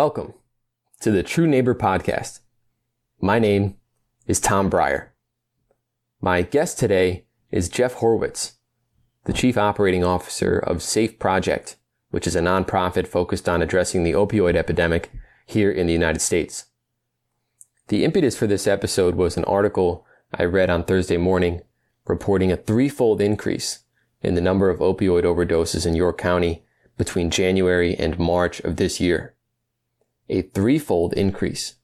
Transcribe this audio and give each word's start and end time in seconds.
welcome 0.00 0.32
to 0.98 1.10
the 1.10 1.22
True 1.22 1.46
Neighbor 1.46 1.74
Podcast. 1.74 2.40
My 3.20 3.38
name 3.38 3.76
is 4.26 4.40
Tom 4.40 4.70
Breyer. 4.70 5.08
My 6.22 6.40
guest 6.40 6.78
today 6.78 7.26
is 7.50 7.68
Jeff 7.68 7.96
Horwitz, 7.96 8.52
the 9.26 9.34
Chief 9.34 9.58
Operating 9.58 10.02
Officer 10.02 10.58
of 10.58 10.82
Safe 10.82 11.18
Project, 11.18 11.76
which 12.08 12.26
is 12.26 12.34
a 12.34 12.40
nonprofit 12.40 13.06
focused 13.06 13.46
on 13.46 13.60
addressing 13.60 14.02
the 14.02 14.12
opioid 14.12 14.56
epidemic 14.56 15.10
here 15.44 15.70
in 15.70 15.86
the 15.86 15.92
United 15.92 16.20
States. 16.20 16.64
The 17.88 18.02
impetus 18.02 18.34
for 18.34 18.46
this 18.46 18.66
episode 18.66 19.16
was 19.16 19.36
an 19.36 19.44
article 19.44 20.06
I 20.32 20.44
read 20.44 20.70
on 20.70 20.84
Thursday 20.84 21.18
morning 21.18 21.60
reporting 22.06 22.50
a 22.50 22.56
threefold 22.56 23.20
increase 23.20 23.80
in 24.22 24.34
the 24.34 24.40
number 24.40 24.70
of 24.70 24.78
opioid 24.78 25.24
overdoses 25.24 25.84
in 25.84 25.94
York 25.94 26.16
County 26.16 26.64
between 26.96 27.28
January 27.28 27.94
and 27.96 28.18
March 28.18 28.60
of 28.60 28.76
this 28.76 28.98
year. 28.98 29.34
A 30.32 30.42
threefold 30.42 31.12
increase. 31.14 31.74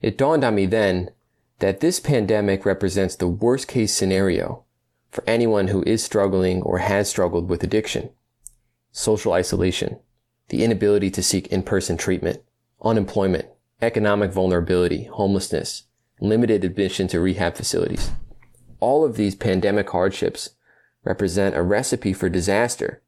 It 0.00 0.16
dawned 0.16 0.44
on 0.44 0.54
me 0.54 0.66
then 0.66 1.10
that 1.58 1.80
this 1.80 1.98
pandemic 1.98 2.64
represents 2.64 3.16
the 3.16 3.26
worst 3.26 3.66
case 3.66 3.92
scenario 3.92 4.64
for 5.10 5.24
anyone 5.26 5.68
who 5.68 5.82
is 5.88 6.04
struggling 6.04 6.62
or 6.62 6.78
has 6.78 7.10
struggled 7.10 7.48
with 7.48 7.64
addiction, 7.64 8.10
social 8.92 9.32
isolation, 9.32 9.98
the 10.50 10.62
inability 10.62 11.10
to 11.10 11.22
seek 11.22 11.48
in-person 11.48 11.96
treatment, 11.96 12.42
unemployment, 12.80 13.46
economic 13.82 14.30
vulnerability, 14.30 15.04
homelessness, 15.04 15.82
limited 16.20 16.64
admission 16.64 17.08
to 17.08 17.18
rehab 17.18 17.56
facilities. 17.56 18.12
All 18.78 19.04
of 19.04 19.16
these 19.16 19.34
pandemic 19.34 19.90
hardships 19.90 20.50
represent 21.02 21.56
a 21.56 21.62
recipe 21.62 22.12
for 22.12 22.28
disaster 22.28 23.02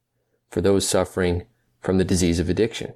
for 0.51 0.61
those 0.61 0.89
suffering 0.89 1.47
from 1.81 1.99
the 1.99 2.05
disease 2.05 2.41
of 2.41 2.51
addiction. 2.51 2.95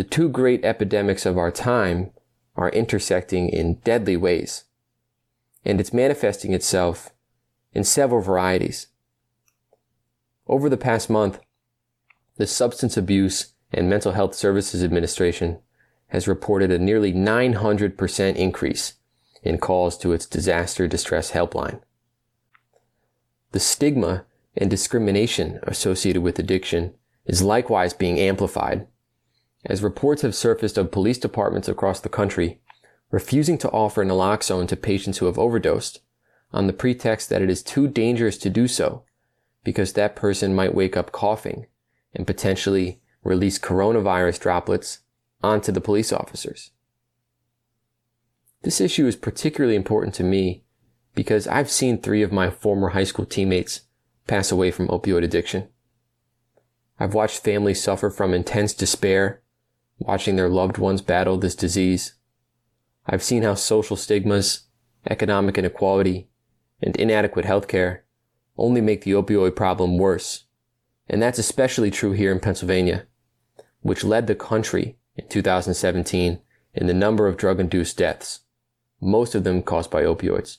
The 0.00 0.04
two 0.04 0.30
great 0.30 0.64
epidemics 0.64 1.26
of 1.26 1.36
our 1.36 1.50
time 1.50 2.12
are 2.56 2.70
intersecting 2.70 3.50
in 3.50 3.80
deadly 3.84 4.16
ways, 4.16 4.64
and 5.62 5.78
it's 5.78 5.92
manifesting 5.92 6.54
itself 6.54 7.10
in 7.74 7.84
several 7.84 8.22
varieties. 8.22 8.86
Over 10.46 10.70
the 10.70 10.78
past 10.78 11.10
month, 11.10 11.38
the 12.38 12.46
Substance 12.46 12.96
Abuse 12.96 13.52
and 13.74 13.90
Mental 13.90 14.12
Health 14.12 14.34
Services 14.34 14.82
Administration 14.82 15.58
has 16.06 16.26
reported 16.26 16.70
a 16.70 16.78
nearly 16.78 17.12
900% 17.12 18.36
increase 18.36 18.94
in 19.42 19.58
calls 19.58 19.98
to 19.98 20.12
its 20.12 20.24
disaster 20.24 20.88
distress 20.88 21.32
helpline. 21.32 21.82
The 23.52 23.60
stigma 23.60 24.24
and 24.56 24.70
discrimination 24.70 25.60
associated 25.64 26.22
with 26.22 26.38
addiction 26.38 26.94
is 27.26 27.42
likewise 27.42 27.92
being 27.92 28.18
amplified 28.18 28.86
as 29.66 29.82
reports 29.82 30.22
have 30.22 30.34
surfaced 30.34 30.78
of 30.78 30.90
police 30.90 31.18
departments 31.18 31.68
across 31.68 32.00
the 32.00 32.08
country 32.08 32.60
refusing 33.10 33.58
to 33.58 33.70
offer 33.70 34.04
naloxone 34.04 34.68
to 34.68 34.76
patients 34.76 35.18
who 35.18 35.26
have 35.26 35.38
overdosed 35.38 36.00
on 36.52 36.66
the 36.66 36.72
pretext 36.72 37.28
that 37.28 37.42
it 37.42 37.50
is 37.50 37.62
too 37.62 37.88
dangerous 37.88 38.38
to 38.38 38.50
do 38.50 38.66
so 38.66 39.04
because 39.64 39.92
that 39.92 40.16
person 40.16 40.54
might 40.54 40.74
wake 40.74 40.96
up 40.96 41.12
coughing 41.12 41.66
and 42.14 42.26
potentially 42.26 43.00
release 43.22 43.58
coronavirus 43.58 44.40
droplets 44.40 45.00
onto 45.42 45.70
the 45.70 45.80
police 45.80 46.12
officers. 46.12 46.70
This 48.62 48.80
issue 48.80 49.06
is 49.06 49.16
particularly 49.16 49.76
important 49.76 50.14
to 50.16 50.24
me 50.24 50.64
because 51.14 51.46
I've 51.46 51.70
seen 51.70 51.98
three 51.98 52.22
of 52.22 52.32
my 52.32 52.50
former 52.50 52.90
high 52.90 53.04
school 53.04 53.26
teammates 53.26 53.82
pass 54.26 54.52
away 54.52 54.70
from 54.70 54.88
opioid 54.88 55.24
addiction. 55.24 55.68
I've 56.98 57.14
watched 57.14 57.42
families 57.42 57.82
suffer 57.82 58.10
from 58.10 58.34
intense 58.34 58.74
despair, 58.74 59.40
watching 60.00 60.34
their 60.34 60.48
loved 60.48 60.78
ones 60.78 61.02
battle 61.02 61.38
this 61.38 61.54
disease. 61.54 62.14
I've 63.06 63.22
seen 63.22 63.42
how 63.42 63.54
social 63.54 63.96
stigmas, 63.96 64.62
economic 65.08 65.56
inequality, 65.56 66.28
and 66.82 66.96
inadequate 66.96 67.44
healthcare 67.44 68.00
only 68.56 68.80
make 68.80 69.04
the 69.04 69.12
opioid 69.12 69.54
problem 69.54 69.98
worse. 69.98 70.44
And 71.08 71.22
that's 71.22 71.38
especially 71.38 71.90
true 71.90 72.12
here 72.12 72.32
in 72.32 72.40
Pennsylvania, 72.40 73.06
which 73.82 74.04
led 74.04 74.26
the 74.26 74.34
country 74.34 74.96
in 75.16 75.28
2017 75.28 76.40
in 76.74 76.86
the 76.86 76.94
number 76.94 77.26
of 77.26 77.36
drug-induced 77.36 77.96
deaths, 77.96 78.40
most 79.00 79.34
of 79.34 79.44
them 79.44 79.62
caused 79.62 79.90
by 79.90 80.02
opioids. 80.02 80.58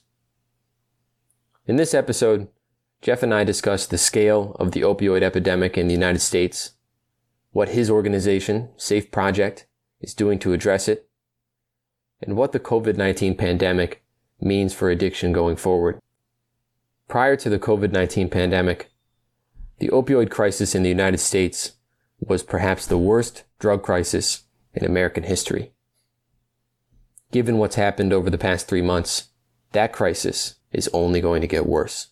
In 1.66 1.78
this 1.78 1.94
episode, 1.94 2.47
Jeff 3.01 3.24
and 3.24 3.34
I 3.34 3.44
discuss 3.44 3.85
the 3.85 3.97
scale 3.97 4.56
of 4.59 4.72
the 4.72 4.81
opioid 4.81 5.24
epidemic 5.24 5.78
in 5.78 5.88
the 5.88 5.94
United 5.94 6.19
States, 6.19 6.72
what 7.51 7.69
his 7.69 7.89
organization, 7.89 8.69
Safe 8.78 9.12
Project, 9.12 9.67
is 10.00 10.13
doing 10.13 10.39
to 10.39 10.53
address 10.53 10.88
it, 10.88 11.09
and 12.22 12.35
what 12.35 12.51
the 12.51 12.59
COVID-19 12.59 13.38
pandemic 13.38 14.03
means 14.39 14.73
for 14.73 14.89
addiction 14.89 15.31
going 15.31 15.56
forward. 15.56 16.00
Prior 17.07 17.35
to 17.35 17.50
the 17.50 17.59
COVID-19 17.59 18.31
pandemic, 18.31 18.89
the 19.79 19.89
opioid 19.89 20.29
crisis 20.29 20.73
in 20.75 20.84
the 20.84 20.89
United 20.89 21.17
States 21.17 21.73
was 22.19 22.44
perhaps 22.44 22.85
the 22.85 22.97
worst 22.97 23.44
drug 23.59 23.83
crisis 23.83 24.44
in 24.73 24.85
American 24.85 25.23
history. 25.23 25.72
Given 27.31 27.57
what's 27.57 27.75
happened 27.75 28.13
over 28.13 28.29
the 28.29 28.38
past 28.38 28.68
three 28.68 28.81
months, 28.81 29.29
that 29.72 29.94
crisis 29.94 30.56
is 30.72 30.89
only 30.94 31.19
going 31.19 31.41
to 31.41 31.47
get 31.47 31.66
worse. 31.66 32.07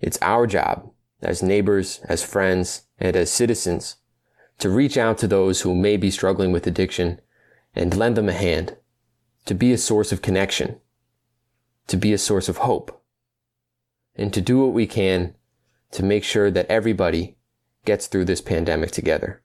It's 0.00 0.18
our 0.22 0.46
job 0.46 0.90
as 1.22 1.42
neighbors, 1.42 2.00
as 2.08 2.24
friends, 2.24 2.82
and 2.98 3.16
as 3.16 3.30
citizens 3.30 3.96
to 4.58 4.70
reach 4.70 4.96
out 4.96 5.18
to 5.18 5.28
those 5.28 5.60
who 5.60 5.74
may 5.74 5.96
be 5.96 6.10
struggling 6.10 6.52
with 6.52 6.66
addiction 6.66 7.20
and 7.74 7.96
lend 7.96 8.16
them 8.16 8.28
a 8.28 8.32
hand, 8.32 8.76
to 9.44 9.54
be 9.54 9.72
a 9.72 9.78
source 9.78 10.12
of 10.12 10.22
connection, 10.22 10.80
to 11.86 11.96
be 11.96 12.12
a 12.12 12.18
source 12.18 12.48
of 12.48 12.58
hope, 12.58 13.02
and 14.14 14.32
to 14.32 14.40
do 14.40 14.58
what 14.58 14.72
we 14.72 14.86
can 14.86 15.34
to 15.92 16.02
make 16.02 16.24
sure 16.24 16.50
that 16.50 16.66
everybody 16.66 17.36
gets 17.84 18.06
through 18.06 18.24
this 18.24 18.40
pandemic 18.40 18.90
together. 18.90 19.42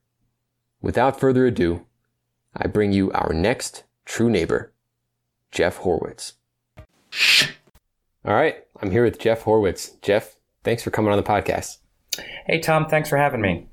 Without 0.81 1.19
further 1.19 1.45
ado, 1.45 1.85
I 2.55 2.67
bring 2.67 2.91
you 2.91 3.11
our 3.11 3.33
next 3.33 3.83
true 4.05 4.29
neighbor, 4.29 4.73
Jeff 5.51 5.79
Horwitz. 5.79 6.33
All 8.25 8.33
right, 8.33 8.63
I'm 8.81 8.91
here 8.91 9.03
with 9.03 9.19
Jeff 9.19 9.43
Horwitz. 9.43 10.01
Jeff, 10.01 10.35
thanks 10.63 10.83
for 10.83 10.91
coming 10.91 11.11
on 11.11 11.17
the 11.17 11.23
podcast. 11.23 11.77
Hey, 12.45 12.59
Tom, 12.59 12.87
thanks 12.87 13.09
for 13.09 13.17
having 13.17 13.41
me. 13.41 13.70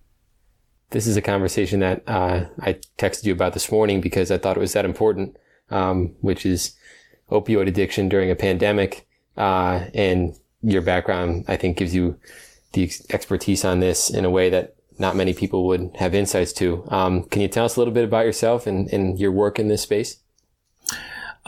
This 0.90 1.06
is 1.06 1.16
a 1.16 1.22
conversation 1.22 1.80
that 1.80 2.02
uh, 2.06 2.46
I 2.60 2.78
texted 2.96 3.24
you 3.24 3.32
about 3.32 3.52
this 3.52 3.70
morning 3.70 4.00
because 4.00 4.30
I 4.30 4.38
thought 4.38 4.56
it 4.56 4.60
was 4.60 4.72
that 4.72 4.86
important, 4.86 5.36
um, 5.70 6.14
which 6.20 6.46
is 6.46 6.74
opioid 7.30 7.68
addiction 7.68 8.08
during 8.08 8.30
a 8.30 8.36
pandemic. 8.36 9.06
Uh, 9.36 9.84
and 9.94 10.34
your 10.62 10.82
background, 10.82 11.44
I 11.46 11.56
think, 11.56 11.76
gives 11.76 11.94
you 11.94 12.18
the 12.72 12.90
expertise 13.10 13.64
on 13.64 13.80
this 13.80 14.10
in 14.10 14.24
a 14.24 14.30
way 14.30 14.50
that 14.50 14.76
not 14.98 15.14
many 15.14 15.32
people 15.32 15.66
would 15.66 15.90
have 15.96 16.14
insights 16.14 16.52
to. 16.54 16.84
Um, 16.88 17.24
can 17.24 17.42
you 17.42 17.48
tell 17.48 17.64
us 17.64 17.76
a 17.76 17.80
little 17.80 17.94
bit 17.94 18.04
about 18.04 18.24
yourself 18.24 18.66
and, 18.66 18.92
and 18.92 19.18
your 19.18 19.30
work 19.30 19.58
in 19.58 19.68
this 19.68 19.82
space? 19.82 20.18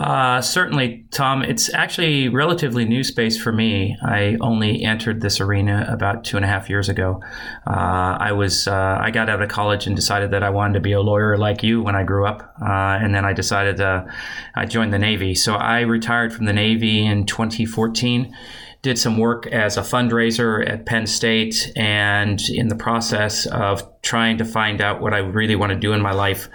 Uh, 0.01 0.41
certainly, 0.41 1.05
Tom. 1.11 1.43
It's 1.43 1.73
actually 1.75 2.31
relatively 2.31 2.87
new 2.87 3.05
space 3.05 3.39
for 3.39 3.53
me. 3.53 3.99
I 4.03 4.39
only 4.41 4.83
entered 4.83 5.21
this 5.21 5.43
arena 5.43 5.87
about 5.91 6.25
two 6.25 6.39
and 6.39 6.45
a 6.45 6.49
half 6.49 6.71
years 6.71 6.89
ago. 6.89 7.23
Uh, 7.67 8.17
I 8.19 8.33
was 8.33 8.67
uh, 8.67 8.99
I 8.99 9.11
got 9.11 9.29
out 9.29 9.43
of 9.43 9.51
college 9.51 9.87
and 9.87 9.95
decided 9.95 10.31
that 10.31 10.43
I 10.43 10.49
wanted 10.49 10.73
to 10.75 10.81
be 10.81 10.93
a 10.93 11.03
lawyer 11.03 11.37
like 11.37 11.63
you 11.63 11.83
when 11.83 11.95
I 11.95 12.05
grew 12.05 12.25
up, 12.25 12.55
uh, 12.63 12.99
and 13.03 13.15
then 13.15 13.27
I 13.27 13.35
decided 13.35 13.79
I 13.83 14.65
joined 14.65 14.95
the 14.95 14.99
Navy. 14.99 15.35
So 15.35 15.55
I 15.55 15.81
retired 15.81 16.33
from 16.33 16.47
the 16.47 16.55
Navy 16.55 17.05
in 17.05 17.27
2014 17.27 18.35
did 18.83 18.99
some 18.99 19.19
work 19.19 19.47
as 19.49 19.77
a 19.77 19.83
fundraiser 19.83 20.67
at 20.67 20.87
Penn 20.87 21.07
State, 21.07 21.71
and 21.77 22.41
in 22.49 22.69
the 22.69 22.75
process 22.75 23.45
of 23.45 23.87
trying 24.01 24.39
to 24.39 24.47
find 24.47 24.81
out 24.81 25.03
what 25.03 25.13
I 25.13 25.19
really 25.19 25.57
want 25.57 25.71
to 25.71 25.79
do 25.79 25.93
in 25.93 26.01
my 26.01 26.13
life, 26.13 26.49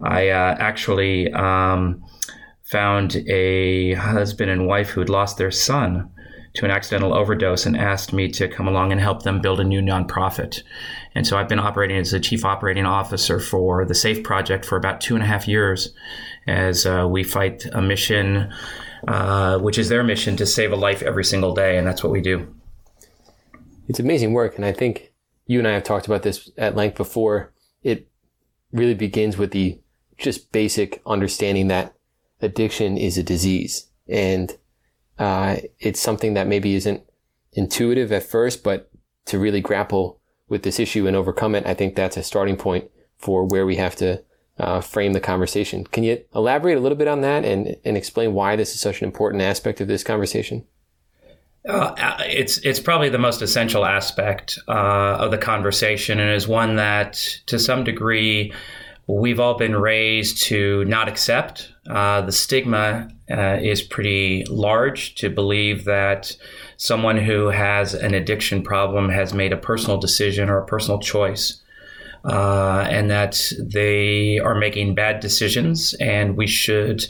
I 0.00 0.28
uh, 0.28 0.56
actually 0.60 1.32
um, 1.32 2.04
found 2.74 3.16
a 3.28 3.94
husband 3.94 4.50
and 4.50 4.66
wife 4.66 4.88
who 4.88 5.00
had 5.00 5.08
lost 5.08 5.38
their 5.38 5.52
son 5.52 6.10
to 6.54 6.64
an 6.64 6.72
accidental 6.72 7.14
overdose 7.14 7.66
and 7.66 7.76
asked 7.76 8.12
me 8.12 8.28
to 8.28 8.48
come 8.48 8.66
along 8.66 8.90
and 8.90 9.00
help 9.00 9.22
them 9.22 9.40
build 9.40 9.60
a 9.60 9.64
new 9.64 9.80
nonprofit. 9.80 10.62
And 11.14 11.24
so 11.24 11.36
I've 11.36 11.48
been 11.48 11.60
operating 11.60 11.98
as 11.98 12.10
the 12.10 12.18
chief 12.18 12.44
operating 12.44 12.84
officer 12.84 13.38
for 13.38 13.84
the 13.84 13.94
SAFE 13.94 14.24
project 14.24 14.64
for 14.64 14.76
about 14.76 15.00
two 15.00 15.14
and 15.14 15.22
a 15.22 15.26
half 15.26 15.46
years 15.46 15.94
as 16.48 16.84
uh, 16.84 17.06
we 17.08 17.22
fight 17.22 17.64
a 17.72 17.80
mission 17.80 18.52
uh, 19.06 19.58
which 19.58 19.78
is 19.78 19.88
their 19.88 20.02
mission 20.02 20.36
to 20.36 20.46
save 20.46 20.72
a 20.72 20.76
life 20.76 21.02
every 21.02 21.24
single 21.24 21.54
day, 21.54 21.76
and 21.76 21.86
that's 21.86 22.02
what 22.02 22.12
we 22.12 22.22
do. 22.22 22.52
It's 23.88 24.00
amazing 24.00 24.32
work, 24.32 24.56
and 24.56 24.64
I 24.64 24.72
think 24.72 25.12
you 25.46 25.58
and 25.58 25.68
I 25.68 25.72
have 25.72 25.84
talked 25.84 26.06
about 26.06 26.22
this 26.22 26.50
at 26.56 26.74
length 26.74 26.96
before. 26.96 27.52
It 27.82 28.08
really 28.72 28.94
begins 28.94 29.36
with 29.36 29.50
the 29.50 29.78
just 30.16 30.52
basic 30.52 31.02
understanding 31.04 31.68
that 31.68 31.93
addiction 32.44 32.96
is 32.96 33.18
a 33.18 33.22
disease, 33.22 33.88
and 34.08 34.56
uh, 35.18 35.56
it's 35.78 36.00
something 36.00 36.34
that 36.34 36.46
maybe 36.46 36.74
isn't 36.74 37.02
intuitive 37.52 38.12
at 38.12 38.22
first, 38.22 38.62
but 38.62 38.90
to 39.26 39.38
really 39.38 39.60
grapple 39.60 40.20
with 40.48 40.62
this 40.62 40.78
issue 40.78 41.06
and 41.06 41.16
overcome 41.16 41.54
it, 41.54 41.66
I 41.66 41.74
think 41.74 41.94
that's 41.94 42.16
a 42.16 42.22
starting 42.22 42.56
point 42.56 42.90
for 43.16 43.44
where 43.44 43.66
we 43.66 43.76
have 43.76 43.96
to 43.96 44.22
uh, 44.58 44.80
frame 44.80 45.14
the 45.14 45.20
conversation. 45.20 45.84
Can 45.84 46.04
you 46.04 46.22
elaborate 46.34 46.76
a 46.76 46.80
little 46.80 46.98
bit 46.98 47.08
on 47.08 47.22
that 47.22 47.44
and, 47.44 47.76
and 47.84 47.96
explain 47.96 48.34
why 48.34 48.56
this 48.56 48.74
is 48.74 48.80
such 48.80 49.00
an 49.00 49.06
important 49.06 49.42
aspect 49.42 49.80
of 49.80 49.88
this 49.88 50.04
conversation? 50.04 50.64
Uh, 51.66 51.94
it's 52.20 52.58
it's 52.58 52.78
probably 52.78 53.08
the 53.08 53.18
most 53.18 53.40
essential 53.40 53.86
aspect 53.86 54.58
uh, 54.68 55.16
of 55.18 55.30
the 55.30 55.38
conversation, 55.38 56.20
and 56.20 56.30
is 56.30 56.46
one 56.46 56.76
that, 56.76 57.14
to 57.46 57.58
some 57.58 57.84
degree, 57.84 58.52
we've 59.06 59.40
all 59.40 59.54
been 59.54 59.76
raised 59.76 60.42
to 60.44 60.84
not 60.86 61.08
accept. 61.08 61.72
Uh, 61.88 62.22
the 62.22 62.32
stigma 62.32 63.08
uh, 63.30 63.58
is 63.60 63.82
pretty 63.82 64.44
large 64.48 65.14
to 65.16 65.28
believe 65.28 65.84
that 65.84 66.36
someone 66.76 67.18
who 67.18 67.48
has 67.48 67.94
an 67.94 68.14
addiction 68.14 68.62
problem 68.62 69.08
has 69.08 69.34
made 69.34 69.52
a 69.52 69.56
personal 69.56 69.98
decision 69.98 70.48
or 70.48 70.58
a 70.58 70.66
personal 70.66 70.98
choice 70.98 71.62
uh, 72.24 72.86
and 72.88 73.10
that 73.10 73.52
they 73.58 74.38
are 74.38 74.54
making 74.54 74.94
bad 74.94 75.20
decisions, 75.20 75.92
and 75.94 76.36
we 76.36 76.46
should 76.46 77.06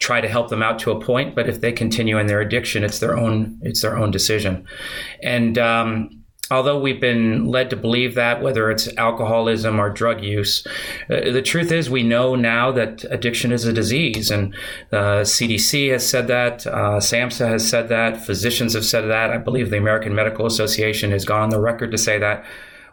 try 0.00 0.20
to 0.20 0.28
help 0.28 0.48
them 0.48 0.62
out 0.62 0.78
to 0.80 0.90
a 0.90 1.00
point. 1.00 1.34
But 1.36 1.48
if 1.48 1.60
they 1.60 1.70
continue 1.72 2.18
in 2.18 2.26
their 2.26 2.40
addiction, 2.40 2.82
it's 2.82 2.98
their 2.98 3.16
own 3.16 3.60
it's 3.62 3.82
their 3.82 3.96
own 3.96 4.10
decision. 4.10 4.66
And 5.22 5.56
um, 5.56 6.15
although 6.50 6.78
we've 6.78 7.00
been 7.00 7.46
led 7.46 7.70
to 7.70 7.76
believe 7.76 8.14
that, 8.14 8.42
whether 8.42 8.70
it's 8.70 8.88
alcoholism 8.96 9.80
or 9.80 9.90
drug 9.90 10.22
use, 10.22 10.66
uh, 11.10 11.30
the 11.30 11.42
truth 11.42 11.72
is 11.72 11.90
we 11.90 12.02
know 12.02 12.34
now 12.34 12.70
that 12.72 13.04
addiction 13.10 13.52
is 13.52 13.64
a 13.64 13.72
disease. 13.72 14.30
And 14.30 14.54
the 14.90 14.98
uh, 14.98 15.24
CDC 15.24 15.90
has 15.92 16.08
said 16.08 16.28
that, 16.28 16.66
uh, 16.66 17.00
SAMHSA 17.00 17.48
has 17.48 17.68
said 17.68 17.88
that, 17.88 18.24
physicians 18.24 18.74
have 18.74 18.84
said 18.84 19.02
that. 19.02 19.30
I 19.30 19.38
believe 19.38 19.70
the 19.70 19.78
American 19.78 20.14
Medical 20.14 20.46
Association 20.46 21.10
has 21.10 21.24
gone 21.24 21.42
on 21.42 21.50
the 21.50 21.60
record 21.60 21.90
to 21.90 21.98
say 21.98 22.18
that 22.18 22.44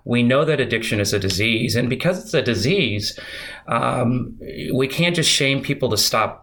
we 0.05 0.21
know 0.21 0.43
that 0.43 0.59
addiction 0.59 0.99
is 0.99 1.13
a 1.13 1.19
disease. 1.19 1.75
And 1.75 1.89
because 1.89 2.23
it's 2.23 2.33
a 2.33 2.41
disease, 2.41 3.17
um, 3.67 4.37
we 4.73 4.87
can't 4.87 5.15
just 5.15 5.29
shame 5.29 5.61
people 5.61 5.89
to 5.89 5.97
stop 5.97 6.42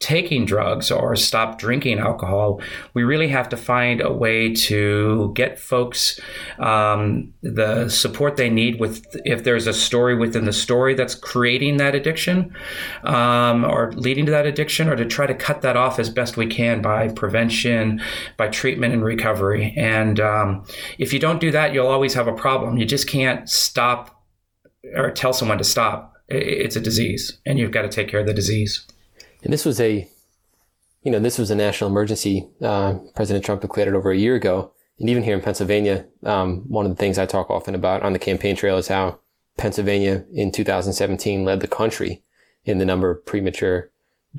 taking 0.00 0.46
drugs 0.46 0.90
or 0.90 1.14
stop 1.14 1.58
drinking 1.58 1.98
alcohol. 1.98 2.60
We 2.94 3.04
really 3.04 3.28
have 3.28 3.50
to 3.50 3.56
find 3.56 4.00
a 4.00 4.10
way 4.10 4.54
to 4.54 5.30
get 5.34 5.58
folks 5.58 6.18
um, 6.58 7.34
the 7.42 7.90
support 7.90 8.36
they 8.36 8.48
need 8.48 8.80
with 8.80 9.04
if 9.26 9.44
there's 9.44 9.66
a 9.66 9.74
story 9.74 10.16
within 10.16 10.46
the 10.46 10.54
story 10.54 10.94
that's 10.94 11.14
creating 11.14 11.76
that 11.76 11.94
addiction 11.94 12.56
um, 13.04 13.62
or 13.62 13.92
leading 13.92 14.24
to 14.24 14.32
that 14.32 14.46
addiction, 14.46 14.88
or 14.88 14.96
to 14.96 15.04
try 15.04 15.26
to 15.26 15.34
cut 15.34 15.60
that 15.60 15.76
off 15.76 15.98
as 15.98 16.08
best 16.08 16.38
we 16.38 16.46
can 16.46 16.80
by 16.80 17.08
prevention, 17.08 18.00
by 18.38 18.48
treatment 18.48 18.94
and 18.94 19.04
recovery. 19.04 19.74
And 19.76 20.18
um, 20.18 20.64
if 20.98 21.12
you 21.12 21.18
don't 21.18 21.40
do 21.40 21.50
that, 21.50 21.74
you'll 21.74 21.88
always 21.88 22.14
have 22.14 22.26
a 22.26 22.32
problem. 22.32 22.78
You 22.78 22.86
just 22.86 23.06
can't 23.06 23.48
stop 23.50 24.24
or 24.96 25.10
tell 25.10 25.34
someone 25.34 25.58
to 25.58 25.64
stop. 25.64 26.14
It's 26.28 26.76
a 26.76 26.80
disease, 26.80 27.38
and 27.44 27.58
you've 27.58 27.72
got 27.72 27.82
to 27.82 27.88
take 27.88 28.08
care 28.08 28.20
of 28.20 28.26
the 28.26 28.32
disease. 28.32 28.86
And 29.42 29.52
this 29.52 29.64
was 29.64 29.80
a, 29.80 30.08
you 31.02 31.10
know, 31.10 31.18
this 31.18 31.38
was 31.38 31.50
a 31.50 31.54
national 31.54 31.90
emergency. 31.90 32.48
Uh, 32.60 32.98
President 33.14 33.44
Trump 33.44 33.62
declared 33.62 33.88
it 33.88 33.94
over 33.94 34.10
a 34.10 34.16
year 34.16 34.34
ago. 34.34 34.72
And 34.98 35.08
even 35.08 35.22
here 35.22 35.34
in 35.34 35.40
Pennsylvania, 35.40 36.06
um, 36.24 36.64
one 36.68 36.84
of 36.84 36.92
the 36.92 36.96
things 36.96 37.18
I 37.18 37.26
talk 37.26 37.50
often 37.50 37.74
about 37.74 38.02
on 38.02 38.12
the 38.12 38.18
campaign 38.18 38.54
trail 38.54 38.76
is 38.76 38.88
how 38.88 39.18
Pennsylvania 39.56 40.24
in 40.32 40.52
2017 40.52 41.44
led 41.44 41.60
the 41.60 41.68
country 41.68 42.22
in 42.64 42.78
the 42.78 42.84
number 42.84 43.10
of 43.10 43.24
premature 43.24 43.90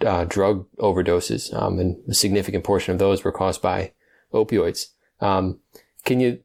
uh, 0.05 0.23
drug 0.25 0.67
overdoses, 0.77 1.53
um, 1.53 1.79
and 1.79 1.97
a 2.07 2.13
significant 2.13 2.63
portion 2.63 2.93
of 2.93 2.99
those 2.99 3.23
were 3.23 3.31
caused 3.31 3.61
by 3.61 3.91
opioids. 4.33 4.87
Um, 5.19 5.59
can 6.05 6.19
you 6.19 6.39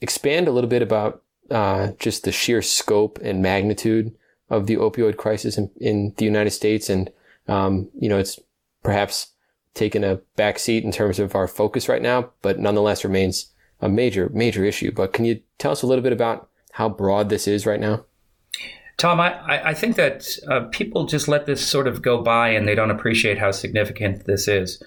expand 0.00 0.46
a 0.46 0.52
little 0.52 0.70
bit 0.70 0.82
about 0.82 1.22
uh, 1.50 1.92
just 1.98 2.24
the 2.24 2.32
sheer 2.32 2.62
scope 2.62 3.18
and 3.22 3.42
magnitude 3.42 4.14
of 4.50 4.66
the 4.66 4.76
opioid 4.76 5.16
crisis 5.16 5.58
in, 5.58 5.70
in 5.80 6.14
the 6.16 6.24
United 6.24 6.50
States 6.50 6.88
and 6.88 7.10
um, 7.48 7.88
you 7.98 8.08
know, 8.08 8.18
it's 8.18 8.38
perhaps 8.82 9.32
taken 9.74 10.04
a 10.04 10.16
back 10.36 10.58
seat 10.58 10.84
in 10.84 10.92
terms 10.92 11.18
of 11.18 11.34
our 11.34 11.48
focus 11.48 11.88
right 11.88 12.02
now, 12.02 12.30
but 12.42 12.58
nonetheless 12.58 13.04
remains 13.04 13.52
a 13.80 13.88
major, 13.88 14.28
major 14.32 14.64
issue. 14.64 14.90
But 14.92 15.12
can 15.12 15.24
you 15.24 15.40
tell 15.58 15.72
us 15.72 15.82
a 15.82 15.86
little 15.86 16.02
bit 16.02 16.12
about 16.12 16.48
how 16.72 16.88
broad 16.88 17.28
this 17.28 17.46
is 17.46 17.66
right 17.66 17.80
now? 17.80 18.04
Tom, 18.98 19.20
I, 19.20 19.68
I 19.68 19.74
think 19.74 19.94
that 19.94 20.26
uh, 20.50 20.62
people 20.72 21.06
just 21.06 21.28
let 21.28 21.46
this 21.46 21.64
sort 21.64 21.86
of 21.86 22.02
go 22.02 22.20
by 22.20 22.48
and 22.48 22.66
they 22.66 22.74
don't 22.74 22.90
appreciate 22.90 23.38
how 23.38 23.52
significant 23.52 24.26
this 24.26 24.48
is. 24.48 24.82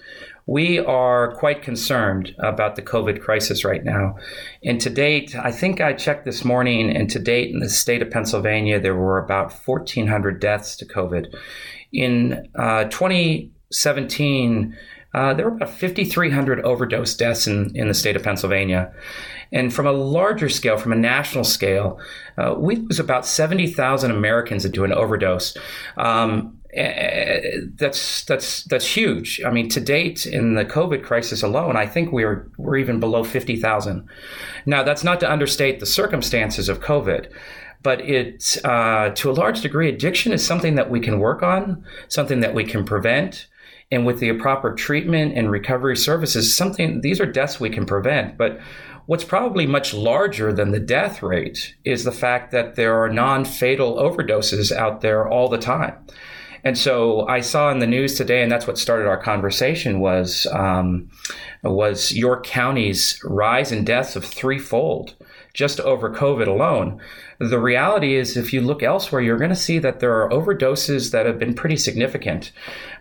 We 0.46 0.78
are 0.80 1.34
quite 1.36 1.62
concerned 1.62 2.34
about 2.38 2.76
the 2.76 2.82
COVID 2.82 3.22
crisis 3.22 3.64
right 3.64 3.82
now. 3.82 4.16
And 4.62 4.78
to 4.82 4.90
date, 4.90 5.34
I 5.34 5.50
think 5.50 5.80
I 5.80 5.94
checked 5.94 6.24
this 6.24 6.44
morning, 6.44 6.94
and 6.94 7.08
to 7.10 7.20
date 7.20 7.52
in 7.54 7.60
the 7.60 7.70
state 7.70 8.02
of 8.02 8.10
Pennsylvania, 8.10 8.80
there 8.80 8.96
were 8.96 9.18
about 9.18 9.52
1,400 9.52 10.40
deaths 10.40 10.76
to 10.76 10.84
COVID. 10.84 11.32
In 11.92 12.48
uh, 12.54 12.84
2017, 12.84 14.76
uh, 15.14 15.34
there 15.34 15.48
were 15.48 15.56
about 15.56 15.70
5,300 15.70 16.60
overdose 16.60 17.14
deaths 17.14 17.46
in, 17.46 17.70
in 17.76 17.88
the 17.88 17.94
state 17.94 18.16
of 18.16 18.22
Pennsylvania. 18.22 18.92
And 19.52 19.72
from 19.72 19.86
a 19.86 19.92
larger 19.92 20.48
scale, 20.48 20.78
from 20.78 20.92
a 20.92 20.96
national 20.96 21.44
scale, 21.44 22.00
uh, 22.38 22.54
we 22.56 22.76
lose 22.76 22.98
about 22.98 23.26
70,000 23.26 24.10
Americans 24.10 24.64
into 24.64 24.84
an 24.84 24.92
overdose. 24.92 25.54
Um, 25.98 26.58
eh, 26.72 27.58
that's 27.74 28.24
that's 28.24 28.64
that's 28.64 28.86
huge. 28.86 29.42
I 29.44 29.50
mean, 29.50 29.68
to 29.68 29.80
date 29.80 30.24
in 30.24 30.54
the 30.54 30.64
COVID 30.64 31.04
crisis 31.04 31.42
alone, 31.42 31.76
I 31.76 31.86
think 31.86 32.12
we're 32.12 32.50
we're 32.56 32.78
even 32.78 32.98
below 32.98 33.24
fifty 33.24 33.56
thousand. 33.56 34.08
Now, 34.64 34.82
that's 34.82 35.04
not 35.04 35.20
to 35.20 35.30
understate 35.30 35.80
the 35.80 35.86
circumstances 35.86 36.70
of 36.70 36.80
COVID, 36.80 37.30
but 37.82 38.00
it 38.00 38.58
uh, 38.64 39.10
to 39.10 39.30
a 39.30 39.32
large 39.32 39.60
degree 39.60 39.88
addiction 39.88 40.32
is 40.32 40.44
something 40.44 40.74
that 40.76 40.90
we 40.90 41.00
can 41.00 41.18
work 41.18 41.42
on 41.42 41.84
something 42.08 42.40
that 42.40 42.54
we 42.54 42.64
can 42.64 42.84
prevent. 42.84 43.48
And 43.90 44.06
with 44.06 44.20
the 44.20 44.32
proper 44.34 44.72
treatment 44.74 45.36
and 45.36 45.50
recovery 45.50 45.96
services 45.96 46.54
something 46.54 47.02
these 47.02 47.20
are 47.20 47.26
deaths 47.26 47.60
we 47.60 47.70
can 47.70 47.84
prevent. 47.84 48.38
But 48.38 48.60
what's 49.06 49.24
probably 49.24 49.66
much 49.66 49.92
larger 49.92 50.52
than 50.52 50.70
the 50.70 50.80
death 50.80 51.22
rate 51.22 51.74
is 51.84 52.04
the 52.04 52.12
fact 52.12 52.52
that 52.52 52.76
there 52.76 53.02
are 53.02 53.12
non-fatal 53.12 53.96
overdoses 53.96 54.72
out 54.72 55.00
there 55.00 55.28
all 55.28 55.48
the 55.48 55.58
time. 55.58 55.94
And 56.64 56.78
so 56.78 57.26
I 57.26 57.40
saw 57.40 57.70
in 57.70 57.80
the 57.80 57.86
news 57.88 58.14
today, 58.14 58.42
and 58.42 58.50
that's 58.50 58.68
what 58.68 58.78
started 58.78 59.08
our 59.08 59.20
conversation 59.20 59.98
was 59.98 60.46
um, 60.52 61.10
was 61.64 62.12
York 62.12 62.46
County's 62.46 63.20
rise 63.24 63.72
in 63.72 63.84
deaths 63.84 64.14
of 64.14 64.24
threefold 64.24 65.14
just 65.54 65.80
over 65.80 66.14
COVID 66.14 66.46
alone. 66.46 67.00
The 67.42 67.58
reality 67.58 68.14
is, 68.14 68.36
if 68.36 68.52
you 68.52 68.60
look 68.60 68.84
elsewhere, 68.84 69.20
you're 69.20 69.36
going 69.36 69.50
to 69.50 69.56
see 69.56 69.80
that 69.80 69.98
there 69.98 70.22
are 70.22 70.30
overdoses 70.30 71.10
that 71.10 71.26
have 71.26 71.40
been 71.40 71.54
pretty 71.54 71.76
significant. 71.76 72.52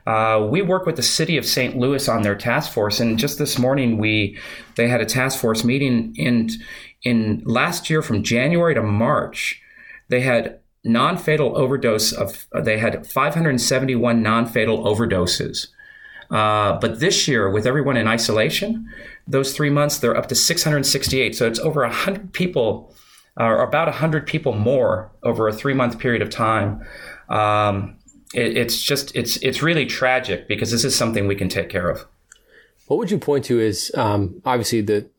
Uh, 0.08 0.48
we 0.50 0.64
work 0.64 0.88
with 0.88 0.96
the 0.96 1.04
city 1.04 1.38
of 1.38 1.46
St. 1.46 1.78
Louis 1.78 2.10
on 2.10 2.24
their 2.24 2.36
task 2.36 2.72
force, 2.74 3.00
and 3.00 3.20
just 3.20 3.38
this 3.38 3.60
morning 3.60 4.00
we 4.00 4.36
they 4.78 4.88
had 4.88 5.00
a 5.00 5.06
task 5.06 5.40
force 5.40 5.64
meeting. 5.64 6.16
In 6.16 6.50
in 7.04 7.44
last 7.46 7.88
year, 7.88 8.02
from 8.02 8.24
January 8.24 8.74
to 8.74 8.82
March, 8.82 9.62
they 10.10 10.22
had 10.22 10.60
non-fatal 10.84 11.56
overdose 11.56 12.12
of 12.12 12.48
they 12.64 12.80
had 12.80 13.06
571 13.06 14.24
non-fatal 14.24 14.84
overdoses. 14.84 15.68
Uh, 16.32 16.80
but 16.80 17.00
this 17.00 17.28
year, 17.28 17.48
with 17.48 17.68
everyone 17.68 17.98
in 17.98 18.08
isolation, 18.08 18.90
those 19.28 19.54
three 19.54 19.70
months 19.70 20.00
they're 20.00 20.18
up 20.18 20.30
to 20.30 20.36
668. 20.36 21.36
So 21.36 21.46
it's 21.46 21.60
over 21.60 21.82
100 21.82 22.34
people 22.34 22.96
or 23.38 23.62
about 23.62 23.88
100 23.88 24.28
people 24.28 24.54
more 24.54 25.12
over 25.24 25.48
a 25.48 25.54
three 25.54 25.74
month 25.74 26.00
period 26.00 26.22
of 26.22 26.30
time. 26.30 26.86
Um, 27.30 27.98
it, 28.34 28.58
it's 28.58 28.82
just, 28.82 29.16
it's, 29.16 29.38
it's 29.38 29.62
really 29.62 29.86
tragic 29.86 30.48
because 30.48 30.72
this 30.72 30.84
is 30.84 30.96
something 30.96 31.28
we 31.28 31.36
can 31.36 31.50
take 31.50 31.70
care 31.70 31.90
of. 31.90 32.06
What 32.88 32.98
would 32.98 33.12
you 33.12 33.18
point 33.18 33.46
to 33.46 33.60
is 33.60 33.92
um, 33.96 34.42
obviously 34.46 34.82
the, 34.82 35.10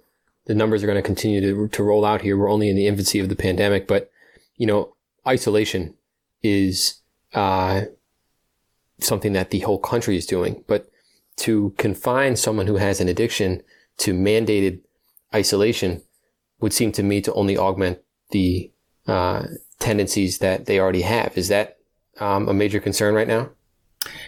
the 0.46 0.54
numbers 0.54 0.82
are 0.82 0.86
going 0.86 0.96
to 0.96 1.02
continue 1.02 1.40
to, 1.40 1.68
to 1.68 1.82
roll 1.82 2.04
out 2.04 2.20
here. 2.20 2.36
We're 2.36 2.50
only 2.50 2.68
in 2.68 2.76
the 2.76 2.86
infancy 2.86 3.18
of 3.18 3.28
the 3.28 3.36
pandemic, 3.36 3.86
but 3.86 4.10
you 4.56 4.66
know, 4.66 4.94
isolation 5.26 5.94
is 6.42 7.00
uh, 7.32 7.82
something 9.00 9.32
that 9.32 9.50
the 9.50 9.60
whole 9.60 9.78
country 9.78 10.16
is 10.16 10.26
doing. 10.26 10.64
But 10.66 10.90
to 11.36 11.74
confine 11.78 12.36
someone 12.36 12.66
who 12.66 12.76
has 12.76 13.00
an 13.00 13.08
addiction 13.08 13.62
to 13.98 14.12
mandated 14.12 14.80
isolation 15.34 16.02
would 16.62 16.72
seem 16.72 16.92
to 16.92 17.02
me 17.02 17.20
to 17.20 17.32
only 17.34 17.58
augment 17.58 17.98
the 18.30 18.70
uh, 19.06 19.42
tendencies 19.78 20.38
that 20.38 20.64
they 20.66 20.80
already 20.80 21.02
have. 21.02 21.36
Is 21.36 21.48
that 21.48 21.78
um, 22.18 22.48
a 22.48 22.54
major 22.54 22.80
concern 22.80 23.14
right 23.14 23.28
now? 23.28 23.50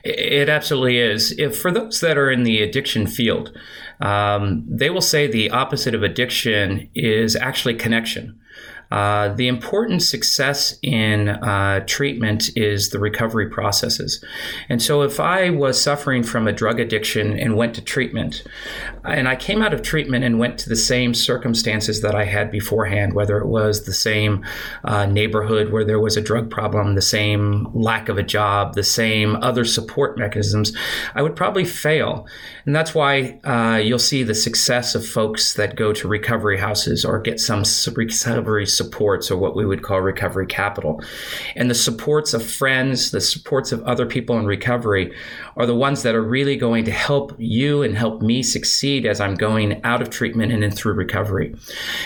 It 0.05 0.49
absolutely 0.49 0.99
is. 0.99 1.33
If 1.39 1.59
for 1.59 1.73
those 1.73 2.01
that 2.01 2.19
are 2.19 2.31
in 2.31 2.45
the 2.45 2.63
addiction 2.63 3.07
field, 3.07 3.57
um, 4.01 4.65
they 4.69 4.91
will 4.91 5.01
say 5.01 5.27
the 5.27 5.51
opposite 5.51 5.95
of 5.95 6.03
addiction 6.03 6.89
is 6.95 7.35
actually 7.35 7.75
connection. 7.75 8.39
Uh, 8.95 9.35
the 9.35 9.49
important 9.49 10.01
success 10.01 10.79
in 10.81 11.29
uh, 11.29 11.81
treatment 11.85 12.49
is 12.57 12.91
the 12.91 12.99
recovery 13.01 13.51
processes. 13.51 14.25
And 14.69 14.81
so, 14.81 15.03
if 15.03 15.19
I 15.19 15.51
was 15.51 15.83
suffering 15.83 16.23
from 16.23 16.47
a 16.47 16.53
drug 16.53 16.79
addiction 16.79 17.37
and 17.37 17.57
went 17.57 17.75
to 17.75 17.81
treatment, 17.81 18.45
and 19.05 19.29
I 19.29 19.35
came 19.35 19.63
out 19.63 19.75
of 19.75 19.83
treatment 19.83 20.23
and 20.23 20.39
went 20.39 20.59
to 20.59 20.69
the 20.69 20.77
same 20.77 21.13
circumstances 21.13 22.03
that 22.03 22.15
I 22.15 22.25
had 22.25 22.53
beforehand, 22.53 23.15
whether 23.15 23.37
it 23.39 23.49
was 23.49 23.85
the 23.85 23.93
same 23.93 24.45
uh, 24.85 25.07
neighborhood 25.07 25.73
where 25.73 25.85
there 25.85 25.99
was 25.99 26.17
a 26.17 26.21
drug 26.23 26.49
problem, 26.49 26.95
the 26.95 27.03
same 27.03 27.67
lack 27.75 28.09
of 28.09 28.17
a 28.17 28.23
job, 28.23 28.75
the 28.75 28.85
same 28.85 29.35
other 29.43 29.65
support 29.65 30.17
mechanisms, 30.17 30.73
I 31.17 31.23
would 31.23 31.35
probably 31.35 31.65
fail. 31.65 32.29
And 32.65 32.77
that's 32.77 32.95
why 32.95 33.41
uh, 33.43 33.81
you'll 33.83 33.99
see 33.99 34.23
the 34.23 34.37
success 34.37 34.95
of 34.95 35.05
folks 35.05 35.55
that 35.55 35.75
go 35.75 35.93
to 35.93 36.07
recovery 36.07 36.59
houses 36.59 37.05
or 37.05 37.19
get 37.19 37.41
some 37.41 37.65
recovery 37.97 38.67
supports 38.85 39.31
or 39.31 39.37
what 39.37 39.57
we 39.57 39.65
would 39.65 39.83
call 39.83 40.01
recovery 40.01 40.47
capital. 40.47 41.03
And 41.57 41.71
the 41.71 41.75
supports 41.75 42.35
of 42.35 42.43
friends, 42.45 43.11
the 43.11 43.21
supports 43.21 43.73
of 43.73 43.83
other 43.83 44.07
people 44.07 44.39
in 44.39 44.47
recovery 44.47 45.13
are 45.57 45.67
the 45.67 45.75
ones 45.75 46.03
that 46.03 46.15
are 46.15 46.23
really 46.23 46.57
going 46.57 46.85
to 46.85 46.91
help 46.91 47.33
you 47.39 47.83
and 47.83 47.97
help 47.97 48.23
me 48.23 48.43
succeed 48.43 49.07
as 49.07 49.21
I'm 49.21 49.35
going 49.35 49.81
out 49.85 50.03
of 50.03 50.11
treatment 50.11 50.53
and 50.53 50.65
in 50.65 50.71
through 50.71 50.95
recovery. 50.95 51.55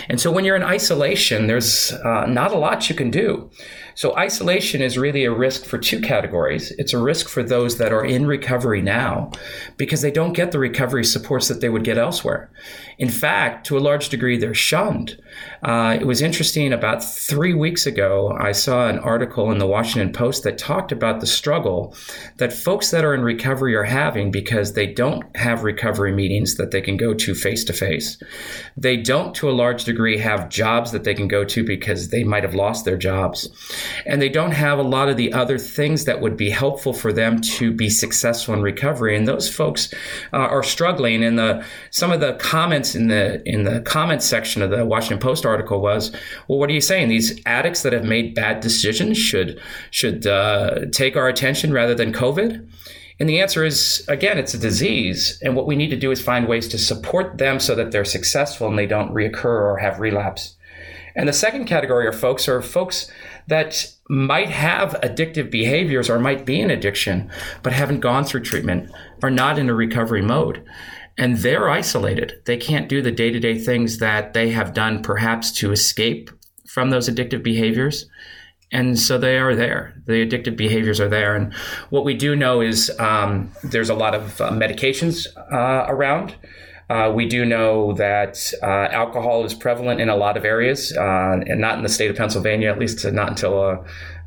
And 0.09 0.19
so 0.21 0.31
when 0.31 0.45
you're 0.45 0.55
in 0.55 0.63
isolation, 0.63 1.47
there's 1.47 1.91
uh, 1.91 2.25
not 2.25 2.51
a 2.51 2.57
lot 2.57 2.89
you 2.89 2.95
can 2.95 3.11
do. 3.11 3.49
So 3.95 4.15
isolation 4.15 4.81
is 4.81 4.97
really 4.97 5.25
a 5.25 5.33
risk 5.33 5.65
for 5.65 5.77
two 5.77 5.99
categories. 5.99 6.71
It's 6.77 6.93
a 6.93 6.97
risk 6.97 7.27
for 7.27 7.43
those 7.43 7.79
that 7.79 7.91
are 7.91 8.05
in 8.05 8.25
recovery 8.25 8.81
now 8.81 9.31
because 9.75 10.01
they 10.01 10.11
don't 10.11 10.31
get 10.31 10.51
the 10.51 10.59
recovery 10.59 11.03
supports 11.03 11.49
that 11.49 11.59
they 11.59 11.67
would 11.67 11.83
get 11.83 11.97
elsewhere. 11.97 12.49
In 12.97 13.09
fact, 13.09 13.65
to 13.67 13.77
a 13.77 13.85
large 13.89 14.07
degree, 14.07 14.37
they're 14.37 14.53
shunned. 14.53 15.21
Uh, 15.63 15.97
it 15.99 16.05
was 16.05 16.21
interesting. 16.21 16.71
About 16.73 17.03
three 17.03 17.53
weeks 17.53 17.85
ago, 17.85 18.35
I 18.39 18.51
saw 18.51 18.87
an 18.87 18.99
article 18.99 19.51
in 19.51 19.57
the 19.57 19.67
Washington 19.67 20.13
Post 20.13 20.43
that 20.43 20.57
talked 20.57 20.91
about 20.91 21.19
the 21.19 21.27
struggle 21.27 21.95
that 22.37 22.53
folks 22.53 22.91
that 22.91 23.03
are 23.03 23.13
in 23.13 23.21
recovery 23.21 23.75
are 23.75 23.83
having 23.83 24.31
because 24.31 24.73
they 24.73 24.87
don't 24.87 25.23
have 25.35 25.63
recovery 25.63 26.11
meetings 26.11 26.55
that 26.55 26.71
they 26.71 26.81
can 26.81 26.97
go 26.97 27.13
to 27.13 27.35
face 27.35 27.63
to 27.65 27.73
face. 27.73 28.17
They 28.77 28.97
don't, 28.97 29.35
to 29.35 29.49
a 29.49 29.51
large 29.51 29.83
degree, 29.83 30.17
have 30.17 30.49
jobs 30.49 30.91
that 30.91 31.03
they 31.03 31.13
can 31.13 31.27
go 31.27 31.43
to 31.45 31.63
because 31.63 32.09
they 32.09 32.23
might 32.23 32.43
have 32.43 32.55
lost 32.55 32.85
their 32.85 32.97
jobs 32.97 33.49
and 34.05 34.21
they 34.21 34.29
don't 34.29 34.51
have 34.51 34.79
a 34.79 34.83
lot 34.83 35.09
of 35.09 35.17
the 35.17 35.33
other 35.33 35.57
things 35.57 36.05
that 36.05 36.21
would 36.21 36.37
be 36.37 36.49
helpful 36.49 36.93
for 36.93 37.13
them 37.13 37.39
to 37.41 37.71
be 37.71 37.89
successful 37.89 38.53
in 38.53 38.61
recovery. 38.61 39.15
And 39.15 39.27
those 39.27 39.53
folks 39.53 39.93
uh, 40.33 40.37
are 40.37 40.63
struggling. 40.63 41.23
And 41.23 41.37
the 41.37 41.65
some 41.91 42.11
of 42.11 42.19
the 42.19 42.33
comments 42.33 42.95
in 42.95 43.07
the 43.07 43.41
in 43.47 43.63
the 43.63 43.81
comments 43.81 44.25
section 44.25 44.61
of 44.61 44.71
the 44.71 44.85
Washington 44.85 45.19
Post 45.19 45.28
article 45.45 45.81
was, 45.81 46.11
well, 46.47 46.59
what 46.59 46.69
are 46.69 46.73
you 46.73 46.81
saying? 46.81 47.09
These 47.09 47.41
addicts 47.45 47.83
that 47.83 47.93
have 47.93 48.03
made 48.03 48.35
bad 48.35 48.59
decisions 48.59 49.17
should 49.17 49.59
should 49.91 50.25
uh, 50.27 50.85
take 50.91 51.15
our 51.15 51.27
attention 51.27 51.73
rather 51.73 51.95
than 51.95 52.13
COVID. 52.13 52.67
And 53.19 53.27
the 53.27 53.41
answer 53.41 53.65
is, 53.65 54.05
again, 54.07 54.37
it's 54.37 54.53
a 54.53 54.57
disease. 54.57 55.39
And 55.41 55.55
what 55.55 55.67
we 55.67 55.75
need 55.75 55.89
to 55.89 55.97
do 55.97 56.11
is 56.11 56.21
find 56.21 56.47
ways 56.47 56.69
to 56.69 56.77
support 56.77 57.37
them 57.37 57.59
so 57.59 57.75
that 57.75 57.91
they're 57.91 58.05
successful 58.05 58.67
and 58.67 58.77
they 58.77 58.85
don't 58.85 59.13
reoccur 59.13 59.45
or 59.45 59.77
have 59.77 59.99
relapse. 59.99 60.55
And 61.15 61.27
the 61.27 61.33
second 61.33 61.65
category 61.65 62.07
are 62.07 62.13
folks 62.13 62.47
are 62.47 62.61
folks 62.61 63.11
that 63.47 63.93
might 64.09 64.49
have 64.49 64.97
addictive 65.03 65.51
behaviors 65.51 66.09
or 66.09 66.17
might 66.17 66.45
be 66.45 66.61
in 66.61 66.71
addiction, 66.71 67.29
but 67.61 67.73
haven't 67.73 67.99
gone 67.99 68.23
through 68.23 68.41
treatment, 68.41 68.89
are 69.21 69.29
not 69.29 69.59
in 69.59 69.69
a 69.69 69.73
recovery 69.73 70.21
mode. 70.21 70.63
And 71.19 71.37
they're 71.37 71.69
isolated. 71.69 72.41
They 72.45 72.57
can't 72.57 72.87
do 72.87 73.01
the 73.01 73.11
day 73.11 73.29
to 73.29 73.39
day 73.39 73.59
things 73.59 73.97
that 73.97 74.33
they 74.33 74.49
have 74.51 74.73
done 74.73 75.03
perhaps 75.03 75.51
to 75.59 75.71
escape 75.71 76.31
from 76.65 76.89
those 76.89 77.09
addictive 77.09 77.43
behaviors. 77.43 78.05
And 78.71 78.97
so 78.97 79.17
they 79.17 79.37
are 79.37 79.55
there. 79.55 80.01
The 80.05 80.25
addictive 80.25 80.55
behaviors 80.55 80.99
are 80.99 81.09
there. 81.09 81.35
And 81.35 81.53
what 81.89 82.05
we 82.05 82.13
do 82.13 82.35
know 82.35 82.61
is 82.61 82.89
um, 82.99 83.51
there's 83.63 83.89
a 83.89 83.95
lot 83.95 84.15
of 84.15 84.39
uh, 84.39 84.51
medications 84.51 85.27
uh, 85.51 85.85
around. 85.87 86.35
Uh, 86.89 87.11
we 87.13 87.27
do 87.27 87.45
know 87.45 87.93
that 87.93 88.51
uh, 88.63 88.87
alcohol 88.91 89.45
is 89.45 89.53
prevalent 89.53 90.01
in 90.01 90.09
a 90.09 90.15
lot 90.15 90.35
of 90.35 90.43
areas, 90.43 90.91
uh, 90.97 91.39
and 91.45 91.61
not 91.61 91.77
in 91.77 91.83
the 91.83 91.89
state 91.89 92.09
of 92.09 92.17
Pennsylvania, 92.17 92.71
at 92.71 92.79
least 92.79 93.05
not 93.05 93.29
until 93.29 93.61
uh, 93.61 93.77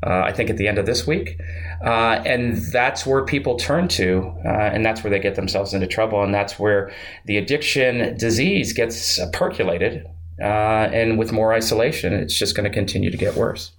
uh, 0.07 0.23
I 0.25 0.33
think 0.33 0.49
at 0.49 0.57
the 0.57 0.69
end 0.69 0.79
of 0.79 0.87
this 0.87 1.05
week. 1.05 1.41
Uh, 1.85 2.23
and 2.25 2.59
that's 2.73 3.05
where 3.05 3.25
people 3.25 3.57
turn 3.57 3.89
to, 3.89 4.33
and 4.45 4.87
that's 4.87 5.03
where 5.03 5.11
they 5.11 5.19
get 5.19 5.35
themselves 5.35 5.75
into 5.75 5.89
trouble, 5.89 6.23
and 6.23 6.33
that's 6.33 6.57
where 6.59 6.93
the 7.27 7.37
addiction 7.37 8.17
disease 8.17 8.73
gets 8.73 9.19
percolated. 9.33 10.07
and 10.39 11.19
with 11.19 11.33
more 11.33 11.53
isolation, 11.53 12.13
it's 12.13 12.39
just 12.39 12.55
going 12.55 12.69
to 12.69 12.75
continue 12.75 13.11
to 13.11 13.17
get 13.17 13.35
worse. 13.35 13.73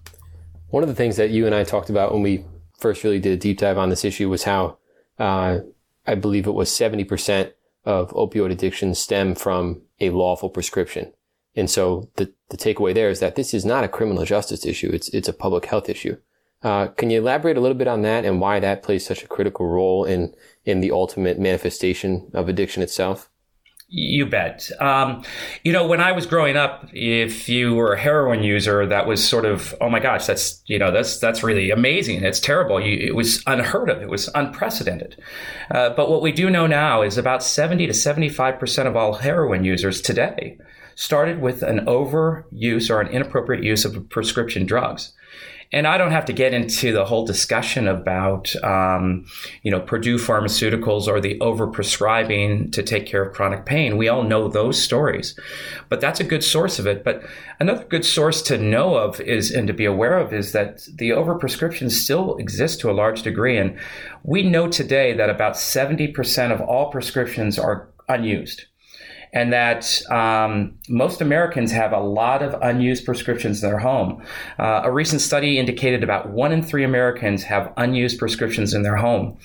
One 0.69 0.83
of 0.83 0.89
the 0.89 0.95
things 0.95 1.15
that 1.15 1.29
you 1.29 1.45
and 1.45 1.55
I 1.55 1.63
talked 1.63 1.89
about 1.89 2.11
when 2.11 2.21
we 2.21 2.43
first 2.77 3.05
really 3.05 3.19
did 3.19 3.31
a 3.31 3.37
deep 3.37 3.59
dive 3.59 3.77
on 3.77 3.89
this 3.89 4.03
issue 4.03 4.27
was 4.29 4.43
how 4.43 4.77
I 5.17 6.15
believe 6.19 6.47
it 6.47 6.51
was 6.51 6.69
70% 6.69 7.53
of 7.85 8.11
opioid 8.11 8.51
addiction 8.51 8.95
stem 8.95 9.35
from 9.35 9.81
a 9.99 10.09
lawful 10.09 10.49
prescription. 10.49 11.13
And 11.55 11.69
so 11.69 12.09
the, 12.15 12.33
the 12.49 12.57
takeaway 12.57 12.93
there 12.93 13.09
is 13.09 13.19
that 13.19 13.35
this 13.35 13.53
is 13.53 13.65
not 13.65 13.83
a 13.83 13.89
criminal 13.89 14.25
justice 14.25 14.65
issue. 14.65 14.89
It's, 14.91 15.09
it's 15.09 15.27
a 15.27 15.33
public 15.33 15.65
health 15.65 15.89
issue. 15.89 16.17
Uh, 16.63 16.87
can 16.87 17.09
you 17.09 17.19
elaborate 17.19 17.57
a 17.57 17.59
little 17.59 17.77
bit 17.77 17.87
on 17.87 18.01
that 18.03 18.23
and 18.23 18.39
why 18.39 18.59
that 18.59 18.83
plays 18.83 19.05
such 19.05 19.23
a 19.23 19.27
critical 19.27 19.67
role 19.67 20.05
in, 20.05 20.33
in 20.63 20.79
the 20.79 20.91
ultimate 20.91 21.37
manifestation 21.37 22.31
of 22.33 22.47
addiction 22.47 22.81
itself? 22.81 23.29
You 23.95 24.25
bet. 24.25 24.71
Um, 24.79 25.23
you 25.63 25.71
know, 25.71 25.85
when 25.85 26.01
I 26.01 26.13
was 26.13 26.25
growing 26.25 26.57
up, 26.57 26.89
if 26.93 27.47
you 27.47 27.75
were 27.75 27.93
a 27.93 27.99
heroin 27.99 28.41
user, 28.41 28.87
that 28.87 29.05
was 29.05 29.23
sort 29.23 29.45
of, 29.45 29.75
oh 29.81 29.87
my 29.87 29.99
gosh, 29.99 30.25
that's 30.25 30.63
you 30.65 30.79
know, 30.79 30.89
that's 30.91 31.19
that's 31.19 31.43
really 31.43 31.69
amazing. 31.69 32.23
It's 32.23 32.39
terrible. 32.39 32.81
You, 32.81 32.97
it 32.97 33.13
was 33.13 33.43
unheard 33.45 33.91
of. 33.91 34.01
It 34.01 34.09
was 34.09 34.31
unprecedented. 34.33 35.21
Uh, 35.69 35.91
but 35.91 36.09
what 36.09 36.23
we 36.23 36.31
do 36.31 36.49
know 36.49 36.65
now 36.65 37.03
is 37.03 37.19
about 37.19 37.43
seventy 37.43 37.85
to 37.85 37.93
seventy-five 37.93 38.57
percent 38.59 38.87
of 38.87 38.95
all 38.95 39.13
heroin 39.13 39.63
users 39.63 40.01
today 40.01 40.57
started 40.95 41.39
with 41.39 41.61
an 41.61 41.85
overuse 41.85 42.89
or 42.89 42.99
an 42.99 43.09
inappropriate 43.09 43.63
use 43.63 43.85
of 43.85 44.09
prescription 44.09 44.65
drugs 44.65 45.13
and 45.71 45.87
I 45.87 45.97
don't 45.97 46.11
have 46.11 46.25
to 46.25 46.33
get 46.33 46.53
into 46.53 46.91
the 46.91 47.05
whole 47.05 47.25
discussion 47.25 47.87
about, 47.87 48.55
um, 48.63 49.25
you 49.63 49.71
know, 49.71 49.79
Purdue 49.79 50.17
Pharmaceuticals 50.17 51.07
or 51.07 51.19
the 51.19 51.37
overprescribing 51.39 52.71
to 52.71 52.83
take 52.83 53.05
care 53.05 53.23
of 53.23 53.33
chronic 53.33 53.65
pain. 53.65 53.97
We 53.97 54.09
all 54.09 54.23
know 54.23 54.47
those 54.47 54.81
stories, 54.81 55.39
but 55.89 56.01
that's 56.01 56.19
a 56.19 56.23
good 56.23 56.43
source 56.43 56.79
of 56.79 56.87
it. 56.87 57.03
But 57.03 57.23
another 57.59 57.85
good 57.85 58.05
source 58.05 58.41
to 58.43 58.57
know 58.57 58.95
of 58.95 59.19
is 59.21 59.51
and 59.51 59.67
to 59.67 59.73
be 59.73 59.85
aware 59.85 60.17
of 60.17 60.33
is 60.33 60.51
that 60.51 60.87
the 60.95 61.09
overprescription 61.09 61.91
still 61.91 62.37
exists 62.37 62.77
to 62.81 62.91
a 62.91 62.93
large 62.93 63.23
degree, 63.23 63.57
and 63.57 63.77
we 64.23 64.43
know 64.43 64.67
today 64.67 65.13
that 65.13 65.29
about 65.29 65.57
seventy 65.57 66.07
percent 66.07 66.51
of 66.51 66.61
all 66.61 66.91
prescriptions 66.91 67.57
are 67.57 67.89
unused 68.09 68.65
and 69.33 69.51
that 69.51 69.99
um, 70.11 70.77
most 70.87 71.19
Americans 71.19 71.71
have 71.71 71.91
a 71.91 71.99
lot 71.99 72.43
of 72.43 72.55
unused 72.61 73.03
prescriptions 73.03 73.63
in 73.63 73.69
their 73.69 73.79
home. 73.79 74.23
Uh, 74.59 74.81
a 74.83 74.91
recent 74.91 75.21
study 75.21 75.57
indicated 75.57 76.03
about 76.03 76.29
one 76.29 76.51
in 76.51 76.61
three 76.61 76.83
Americans 76.83 77.43
have 77.43 77.73
unused 77.75 78.19
prescriptions 78.19 78.75
in 78.75 78.83
their 78.83 78.95
home. 78.95 79.35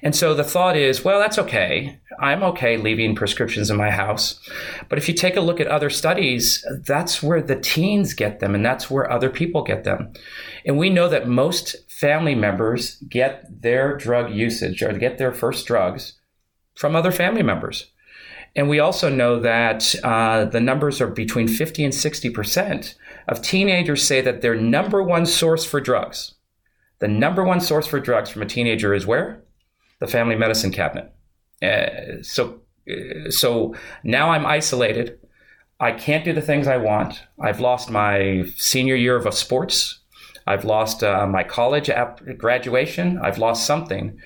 And 0.00 0.14
so 0.14 0.32
the 0.32 0.44
thought 0.44 0.76
is, 0.76 1.04
well, 1.04 1.18
that's 1.18 1.38
okay. 1.38 1.98
I'm 2.20 2.44
okay 2.44 2.76
leaving 2.76 3.16
prescriptions 3.16 3.68
in 3.68 3.76
my 3.76 3.90
house. 3.90 4.38
But 4.88 4.98
if 4.98 5.08
you 5.08 5.14
take 5.14 5.36
a 5.36 5.40
look 5.40 5.58
at 5.58 5.66
other 5.66 5.90
studies, 5.90 6.64
that's 6.86 7.20
where 7.20 7.42
the 7.42 7.56
teens 7.56 8.14
get 8.14 8.38
them, 8.38 8.54
and 8.54 8.64
that's 8.64 8.90
where 8.90 9.10
other 9.10 9.28
people 9.28 9.64
get 9.64 9.82
them. 9.82 10.12
And 10.64 10.78
we 10.78 10.88
know 10.88 11.08
that 11.08 11.26
most 11.26 11.76
family 11.90 12.36
members 12.36 12.96
get 13.08 13.44
their 13.62 13.96
drug 13.96 14.32
usage 14.32 14.82
or 14.82 14.92
get 14.92 15.18
their 15.18 15.32
first 15.32 15.66
drugs 15.66 16.20
from 16.76 16.94
other 16.94 17.12
family 17.12 17.42
members. 17.42 17.91
And 18.54 18.68
we 18.68 18.80
also 18.80 19.08
know 19.08 19.40
that 19.40 19.94
uh, 20.04 20.44
the 20.44 20.60
numbers 20.60 21.00
are 21.00 21.06
between 21.06 21.48
50 21.48 21.84
and 21.84 21.92
60% 21.92 22.94
of 23.28 23.40
teenagers 23.40 24.06
say 24.06 24.20
that 24.20 24.42
their 24.42 24.54
number 24.54 25.02
one 25.02 25.24
source 25.24 25.64
for 25.64 25.80
drugs, 25.80 26.34
the 26.98 27.08
number 27.08 27.44
one 27.44 27.60
source 27.60 27.86
for 27.86 27.98
drugs 27.98 28.28
from 28.30 28.42
a 28.42 28.46
teenager 28.46 28.92
is 28.92 29.06
where? 29.06 29.42
The 30.00 30.06
family 30.06 30.36
medicine 30.36 30.70
cabinet. 30.70 31.12
Uh, 31.62 32.22
so, 32.22 32.60
uh, 32.90 33.30
so 33.30 33.74
now 34.04 34.30
I'm 34.30 34.44
isolated. 34.44 35.18
I 35.80 35.92
can't 35.92 36.24
do 36.24 36.32
the 36.32 36.42
things 36.42 36.66
I 36.66 36.76
want. 36.76 37.22
I've 37.40 37.60
lost 37.60 37.90
my 37.90 38.44
senior 38.56 38.96
year 38.96 39.16
of 39.16 39.32
sports. 39.34 40.00
I've 40.46 40.64
lost 40.64 41.02
uh, 41.02 41.26
my 41.26 41.42
college 41.42 41.88
graduation. 42.36 43.18
I've 43.18 43.38
lost 43.38 43.66
something. 43.66 44.20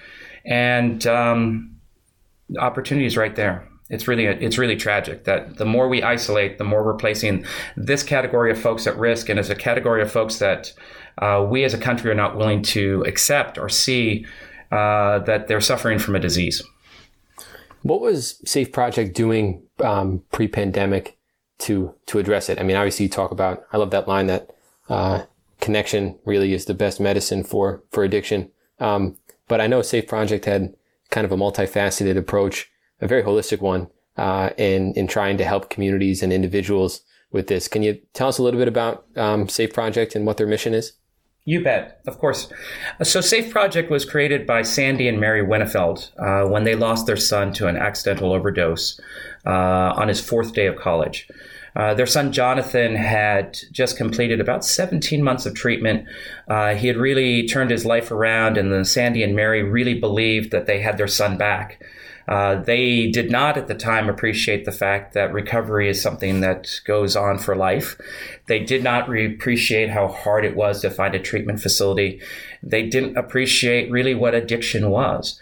And 0.44 1.06
um, 1.06 1.76
is 2.58 3.16
right 3.16 3.36
there 3.36 3.68
it's 3.88 4.08
really 4.08 4.26
it's 4.26 4.58
really 4.58 4.76
tragic 4.76 5.24
that 5.24 5.56
the 5.56 5.64
more 5.64 5.88
we 5.88 6.02
isolate, 6.02 6.58
the 6.58 6.64
more 6.64 6.84
we're 6.84 6.94
placing 6.94 7.44
this 7.76 8.02
category 8.02 8.50
of 8.50 8.58
folks 8.58 8.86
at 8.86 8.96
risk, 8.96 9.28
and 9.28 9.38
as 9.38 9.50
a 9.50 9.54
category 9.54 10.02
of 10.02 10.10
folks 10.10 10.38
that 10.38 10.72
uh, 11.18 11.46
we 11.48 11.64
as 11.64 11.74
a 11.74 11.78
country 11.78 12.10
are 12.10 12.14
not 12.14 12.36
willing 12.36 12.62
to 12.62 13.02
accept 13.06 13.58
or 13.58 13.68
see 13.68 14.26
uh, 14.72 15.20
that 15.20 15.48
they're 15.48 15.60
suffering 15.60 15.98
from 15.98 16.16
a 16.16 16.20
disease. 16.20 16.62
What 17.82 18.00
was 18.00 18.42
Safe 18.44 18.72
Project 18.72 19.14
doing 19.14 19.62
um, 19.78 20.22
pre-pandemic 20.32 21.16
to 21.58 21.94
to 22.06 22.18
address 22.18 22.48
it. 22.48 22.60
I 22.60 22.62
mean, 22.62 22.76
obviously, 22.76 23.04
you 23.04 23.10
talk 23.10 23.30
about. 23.30 23.64
I 23.72 23.76
love 23.76 23.90
that 23.90 24.08
line 24.08 24.26
that 24.26 24.50
uh, 24.88 25.24
connection 25.60 26.18
really 26.24 26.52
is 26.52 26.66
the 26.66 26.74
best 26.74 27.00
medicine 27.00 27.44
for 27.44 27.82
for 27.90 28.04
addiction. 28.04 28.50
Um, 28.78 29.16
but 29.48 29.60
I 29.60 29.66
know 29.66 29.82
Safe 29.82 30.06
Project 30.06 30.44
had 30.44 30.74
kind 31.10 31.24
of 31.24 31.32
a 31.32 31.36
multifaceted 31.36 32.16
approach, 32.16 32.70
a 33.00 33.06
very 33.06 33.22
holistic 33.22 33.60
one, 33.60 33.88
uh, 34.16 34.50
in 34.56 34.92
in 34.94 35.06
trying 35.06 35.38
to 35.38 35.44
help 35.44 35.70
communities 35.70 36.22
and 36.22 36.32
individuals 36.32 37.02
with 37.32 37.48
this. 37.48 37.68
Can 37.68 37.82
you 37.82 38.00
tell 38.14 38.28
us 38.28 38.38
a 38.38 38.42
little 38.42 38.58
bit 38.58 38.68
about 38.68 39.06
um, 39.16 39.48
Safe 39.48 39.72
Project 39.72 40.14
and 40.14 40.26
what 40.26 40.36
their 40.36 40.46
mission 40.46 40.74
is? 40.74 40.92
You 41.48 41.62
bet, 41.62 42.00
of 42.08 42.18
course. 42.18 42.48
So, 43.04 43.20
Safe 43.20 43.52
Project 43.52 43.88
was 43.88 44.04
created 44.04 44.48
by 44.48 44.62
Sandy 44.62 45.06
and 45.06 45.20
Mary 45.20 45.46
Winnefeld 45.46 46.10
uh, 46.18 46.48
when 46.48 46.64
they 46.64 46.74
lost 46.74 47.06
their 47.06 47.16
son 47.16 47.52
to 47.52 47.68
an 47.68 47.76
accidental 47.76 48.32
overdose 48.32 49.00
uh, 49.46 49.94
on 49.96 50.08
his 50.08 50.20
fourth 50.20 50.54
day 50.54 50.66
of 50.66 50.74
college. 50.74 51.28
Uh, 51.76 51.94
their 51.94 52.06
son 52.06 52.32
Jonathan 52.32 52.96
had 52.96 53.56
just 53.70 53.96
completed 53.96 54.40
about 54.40 54.64
17 54.64 55.22
months 55.22 55.46
of 55.46 55.54
treatment. 55.54 56.08
Uh, 56.48 56.74
he 56.74 56.88
had 56.88 56.96
really 56.96 57.46
turned 57.46 57.70
his 57.70 57.84
life 57.84 58.10
around, 58.10 58.56
and 58.56 58.72
then 58.72 58.84
Sandy 58.84 59.22
and 59.22 59.36
Mary 59.36 59.62
really 59.62 59.94
believed 59.94 60.50
that 60.50 60.66
they 60.66 60.80
had 60.80 60.98
their 60.98 61.06
son 61.06 61.36
back. 61.36 61.80
Uh, 62.28 62.56
they 62.56 63.08
did 63.10 63.30
not 63.30 63.56
at 63.56 63.68
the 63.68 63.74
time 63.74 64.08
appreciate 64.08 64.64
the 64.64 64.72
fact 64.72 65.14
that 65.14 65.32
recovery 65.32 65.88
is 65.88 66.02
something 66.02 66.40
that 66.40 66.80
goes 66.84 67.14
on 67.14 67.38
for 67.38 67.54
life. 67.54 67.96
They 68.46 68.60
did 68.60 68.82
not 68.82 69.08
re- 69.08 69.32
appreciate 69.32 69.90
how 69.90 70.08
hard 70.08 70.44
it 70.44 70.56
was 70.56 70.80
to 70.82 70.90
find 70.90 71.14
a 71.14 71.20
treatment 71.20 71.60
facility. 71.60 72.20
They 72.62 72.88
didn't 72.88 73.16
appreciate 73.16 73.90
really 73.90 74.14
what 74.14 74.34
addiction 74.34 74.90
was. 74.90 75.38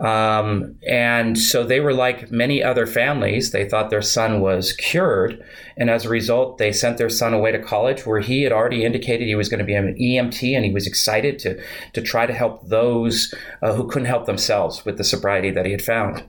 Um, 0.00 0.76
and 0.86 1.36
so 1.36 1.64
they 1.64 1.80
were 1.80 1.92
like 1.92 2.30
many 2.30 2.62
other 2.62 2.86
families. 2.86 3.50
They 3.50 3.68
thought 3.68 3.90
their 3.90 4.02
son 4.02 4.40
was 4.40 4.72
cured. 4.74 5.42
And 5.76 5.90
as 5.90 6.04
a 6.04 6.08
result, 6.08 6.58
they 6.58 6.72
sent 6.72 6.98
their 6.98 7.10
son 7.10 7.34
away 7.34 7.52
to 7.52 7.58
college 7.58 8.06
where 8.06 8.20
he 8.20 8.42
had 8.42 8.52
already 8.52 8.84
indicated 8.84 9.26
he 9.26 9.34
was 9.34 9.48
going 9.48 9.58
to 9.58 9.64
be 9.64 9.74
an 9.74 9.96
EMT 9.96 10.54
and 10.54 10.64
he 10.64 10.72
was 10.72 10.86
excited 10.86 11.38
to, 11.40 11.60
to 11.94 12.00
try 12.00 12.26
to 12.26 12.32
help 12.32 12.68
those 12.68 13.34
uh, 13.62 13.74
who 13.74 13.88
couldn't 13.88 14.06
help 14.06 14.26
themselves 14.26 14.84
with 14.84 14.98
the 14.98 15.04
sobriety 15.04 15.50
that 15.50 15.66
he 15.66 15.72
had 15.72 15.82
found 15.82 16.24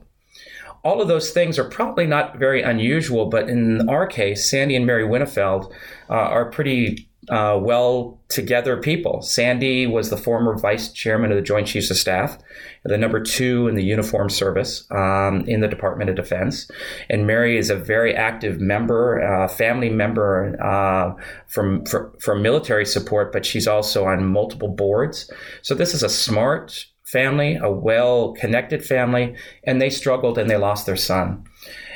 all 0.82 1.02
of 1.02 1.08
those 1.08 1.30
things 1.30 1.58
are 1.58 1.68
probably 1.68 2.06
not 2.06 2.38
very 2.38 2.62
unusual, 2.62 3.26
but 3.26 3.48
in 3.48 3.86
our 3.88 4.06
case, 4.06 4.48
Sandy 4.48 4.76
and 4.76 4.86
Mary 4.86 5.04
Winnefeld 5.04 5.70
uh, 6.08 6.14
are 6.14 6.50
pretty 6.50 7.09
uh, 7.28 7.58
well 7.60 8.18
together 8.28 8.76
people. 8.78 9.20
Sandy 9.20 9.86
was 9.86 10.08
the 10.08 10.16
former 10.16 10.56
vice 10.56 10.90
chairman 10.92 11.30
of 11.30 11.36
the 11.36 11.42
Joint 11.42 11.66
Chiefs 11.66 11.90
of 11.90 11.96
Staff, 11.96 12.38
the 12.84 12.96
number 12.96 13.20
two 13.20 13.68
in 13.68 13.74
the 13.74 13.84
uniform 13.84 14.30
service 14.30 14.86
um, 14.90 15.44
in 15.46 15.60
the 15.60 15.68
Department 15.68 16.08
of 16.08 16.16
Defense. 16.16 16.70
And 17.10 17.26
Mary 17.26 17.58
is 17.58 17.68
a 17.68 17.76
very 17.76 18.14
active 18.14 18.60
member, 18.60 19.22
uh, 19.22 19.48
family 19.48 19.90
member 19.90 20.56
uh, 20.62 21.14
from, 21.46 21.84
for, 21.84 22.12
from 22.20 22.42
military 22.42 22.86
support, 22.86 23.32
but 23.32 23.44
she's 23.44 23.68
also 23.68 24.06
on 24.06 24.26
multiple 24.26 24.68
boards. 24.68 25.30
So 25.62 25.74
this 25.74 25.94
is 25.94 26.02
a 26.02 26.08
smart 26.08 26.86
family, 27.04 27.56
a 27.56 27.70
well 27.70 28.32
connected 28.32 28.84
family, 28.84 29.36
and 29.64 29.80
they 29.80 29.90
struggled 29.90 30.38
and 30.38 30.48
they 30.48 30.56
lost 30.56 30.86
their 30.86 30.96
son. 30.96 31.44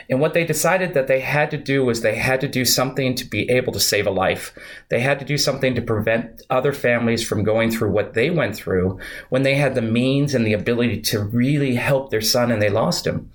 And 0.09 0.21
what 0.21 0.35
they 0.35 0.45
decided 0.45 0.95
that 0.95 1.07
they 1.07 1.21
had 1.21 1.51
to 1.51 1.57
do 1.57 1.85
was 1.85 2.01
they 2.01 2.17
had 2.17 2.41
to 2.43 2.49
do 2.49 2.65
something 2.65 3.15
to 3.15 3.25
be 3.25 3.51
able 3.51 3.73
to 3.73 3.81
save 3.81 4.07
a 4.07 4.11
life. 4.11 4.55
They 4.89 5.01
had 5.01 5.19
to 5.19 5.25
do 5.25 5.39
something 5.39 5.75
to 5.75 5.83
prevent 5.83 6.43
other 6.51 6.73
families 6.73 7.27
from 7.27 7.45
going 7.45 7.71
through 7.71 7.91
what 7.91 8.15
they 8.15 8.31
went 8.31 8.57
through 8.57 8.99
when 9.29 9.43
they 9.43 9.55
had 9.55 9.75
the 9.75 9.83
means 9.83 10.35
and 10.35 10.47
the 10.47 10.53
ability 10.53 11.01
to 11.03 11.23
really 11.23 11.75
help 11.75 12.11
their 12.11 12.21
son 12.21 12.51
and 12.51 12.61
they 12.61 12.71
lost 12.71 13.07
him. 13.07 13.31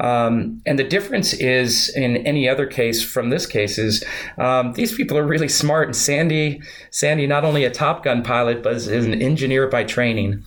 Um, 0.00 0.62
and 0.66 0.78
the 0.78 0.84
difference 0.84 1.32
is 1.32 1.88
in 1.90 2.18
any 2.18 2.48
other 2.48 2.66
case 2.66 3.02
from 3.02 3.30
this 3.30 3.46
case 3.46 3.78
is 3.78 4.04
um, 4.38 4.72
these 4.74 4.94
people 4.94 5.16
are 5.16 5.26
really 5.26 5.48
smart. 5.48 5.88
And 5.88 5.96
Sandy, 5.96 6.60
Sandy, 6.90 7.26
not 7.26 7.44
only 7.44 7.64
a 7.64 7.70
Top 7.70 8.04
Gun 8.04 8.22
pilot, 8.22 8.62
but 8.62 8.74
is, 8.76 8.86
an 8.88 9.20
engineer 9.20 9.68
by 9.68 9.84
training. 9.84 10.42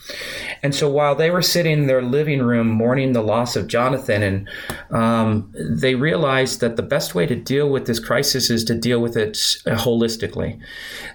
And 0.63 0.73
so 0.73 0.89
while 0.89 1.15
they 1.15 1.31
were 1.31 1.41
sitting 1.41 1.73
in 1.73 1.87
their 1.87 2.01
living 2.01 2.41
room 2.41 2.67
mourning 2.67 3.13
the 3.13 3.21
loss 3.21 3.55
of 3.55 3.67
Jonathan, 3.67 4.23
and 4.23 4.49
um, 4.91 5.53
they 5.55 5.95
realized 5.95 6.59
that 6.61 6.75
the 6.75 6.83
best 6.83 7.15
way 7.15 7.25
to 7.25 7.35
deal 7.35 7.69
with 7.69 7.85
this 7.85 7.99
crisis 7.99 8.49
is 8.49 8.63
to 8.65 8.75
deal 8.75 8.99
with 9.01 9.15
it 9.15 9.33
holistically. 9.65 10.59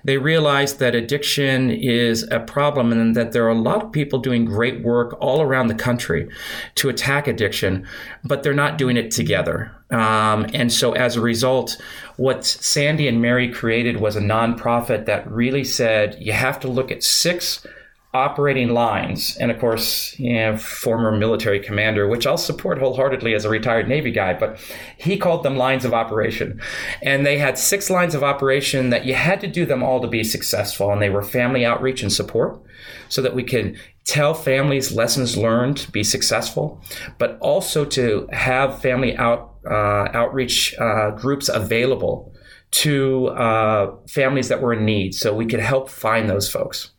They 0.05 0.18
realized 0.18 0.79
that 0.79 0.94
addiction 0.94 1.70
is 1.70 2.23
a 2.31 2.40
problem 2.40 2.92
and 2.92 3.16
that 3.16 3.33
there 3.33 3.44
are 3.44 3.51
a 3.51 3.55
lot 3.55 3.83
of 3.83 3.92
people 3.92 4.18
doing 4.18 4.44
great 4.44 4.83
work 4.83 5.16
all 5.20 5.42
around 5.42 5.68
the 5.68 5.75
country 5.75 6.29
to 6.77 6.88
attack 6.88 7.27
addiction, 7.27 7.87
but 8.25 8.43
they're 8.43 8.55
not 8.55 8.79
doing 8.79 8.97
it 8.97 9.11
together. 9.11 9.71
Um, 9.91 10.47
and 10.55 10.73
so 10.73 10.93
as 10.93 11.17
a 11.17 11.21
result, 11.21 11.81
what 12.17 12.45
Sandy 12.45 13.07
and 13.07 13.21
Mary 13.21 13.53
created 13.53 14.01
was 14.01 14.17
a 14.17 14.21
nonprofit 14.21 15.07
that 15.07 15.31
really 15.31 15.65
said 15.65 16.17
you 16.19 16.33
have 16.33 16.59
to 16.61 16.69
look 16.69 16.91
at 16.91 17.03
six 17.03 17.67
operating 18.15 18.69
lines. 18.69 19.37
And 19.39 19.51
of 19.51 19.59
course, 19.59 20.17
you 20.21 20.35
know, 20.35 20.57
former 20.57 21.11
military 21.11 21.59
commander, 21.59 22.07
which 22.07 22.29
I'll 22.29 22.39
support 22.39 22.79
wholeheartedly 22.79 23.35
as 23.35 23.45
a 23.45 23.51
retired 23.51 23.89
Navy 23.89 24.13
guy, 24.13 24.35
but 24.35 24.59
he 24.97 25.19
called 25.19 25.43
them 25.43 25.57
lines 25.57 25.85
of 25.85 25.93
operation. 25.93 26.61
And 27.03 27.27
they 27.27 27.39
had 27.39 27.59
six 27.59 27.91
lines 27.91 28.15
of 28.15 28.23
operation 28.23 28.91
that 28.91 29.05
you 29.05 29.15
had 29.15 29.41
to 29.41 29.49
do 29.49 29.67
them 29.67 29.83
all 29.83 30.01
to 30.01 30.07
be 30.07 30.23
successful. 30.23 30.93
And 30.93 31.03
they 31.03 31.11
were 31.11 31.25
family 31.25 31.67
outreach 31.67 32.03
and 32.03 32.13
support 32.13 32.61
so 33.09 33.21
that 33.21 33.35
we 33.35 33.43
could 33.43 33.77
tell 34.05 34.35
families 34.35 34.93
lessons 34.93 35.37
learned 35.37 35.79
to 35.79 35.90
be 35.90 36.05
successful, 36.05 36.81
but 37.19 37.38
also 37.40 37.85
to 37.85 38.29
have 38.33 38.81
family 38.81 39.17
out, 39.17 39.55
uh, 39.69 40.09
outreach 40.12 40.75
uh, 40.79 41.11
groups 41.12 41.49
available 41.49 42.33
to 42.71 43.29
uh, 43.29 43.97
families 44.09 44.49
that 44.49 44.61
were 44.61 44.75
in 44.75 44.85
need 44.85 45.14
so 45.14 45.35
we 45.35 45.47
could 45.47 45.61
help 45.61 45.88
find 45.88 46.29
those 46.29 46.51
folks. 46.51 46.90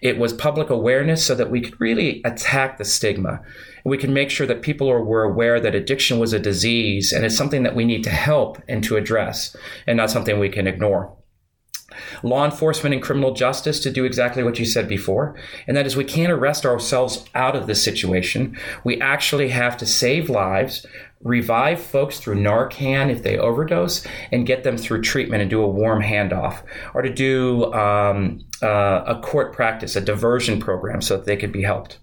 It 0.00 0.18
was 0.18 0.32
public 0.32 0.70
awareness 0.70 1.26
so 1.26 1.34
that 1.34 1.50
we 1.50 1.60
could 1.60 1.80
really 1.80 2.22
attack 2.24 2.78
the 2.78 2.84
stigma. 2.84 3.40
We 3.84 3.98
can 3.98 4.14
make 4.14 4.30
sure 4.30 4.46
that 4.46 4.62
people 4.62 4.86
were 4.86 5.24
aware 5.24 5.58
that 5.58 5.74
addiction 5.74 6.20
was 6.20 6.32
a 6.32 6.38
disease 6.38 7.12
and 7.12 7.24
it's 7.24 7.36
something 7.36 7.64
that 7.64 7.74
we 7.74 7.84
need 7.84 8.04
to 8.04 8.10
help 8.10 8.62
and 8.68 8.84
to 8.84 8.96
address 8.96 9.56
and 9.86 9.96
not 9.96 10.10
something 10.10 10.38
we 10.38 10.48
can 10.48 10.68
ignore 10.68 11.17
law 12.22 12.44
enforcement 12.44 12.94
and 12.94 13.02
criminal 13.02 13.32
justice 13.32 13.80
to 13.80 13.90
do 13.90 14.04
exactly 14.04 14.42
what 14.42 14.58
you 14.58 14.64
said 14.64 14.88
before. 14.88 15.34
And 15.66 15.76
that 15.76 15.86
is, 15.86 15.96
we 15.96 16.04
can't 16.04 16.32
arrest 16.32 16.66
ourselves 16.66 17.24
out 17.34 17.56
of 17.56 17.66
this 17.66 17.82
situation. 17.82 18.56
We 18.84 19.00
actually 19.00 19.48
have 19.48 19.76
to 19.78 19.86
save 19.86 20.30
lives, 20.30 20.86
revive 21.22 21.80
folks 21.80 22.20
through 22.20 22.36
Narcan 22.36 23.10
if 23.10 23.22
they 23.22 23.38
overdose, 23.38 24.06
and 24.32 24.46
get 24.46 24.64
them 24.64 24.76
through 24.76 25.02
treatment 25.02 25.42
and 25.42 25.50
do 25.50 25.62
a 25.62 25.68
warm 25.68 26.02
handoff, 26.02 26.62
or 26.94 27.02
to 27.02 27.12
do 27.12 27.72
um, 27.72 28.44
uh, 28.62 29.02
a 29.06 29.20
court 29.20 29.52
practice, 29.52 29.96
a 29.96 30.00
diversion 30.00 30.60
program 30.60 31.02
so 31.02 31.16
that 31.16 31.26
they 31.26 31.36
could 31.36 31.52
be 31.52 31.62
helped. 31.62 31.98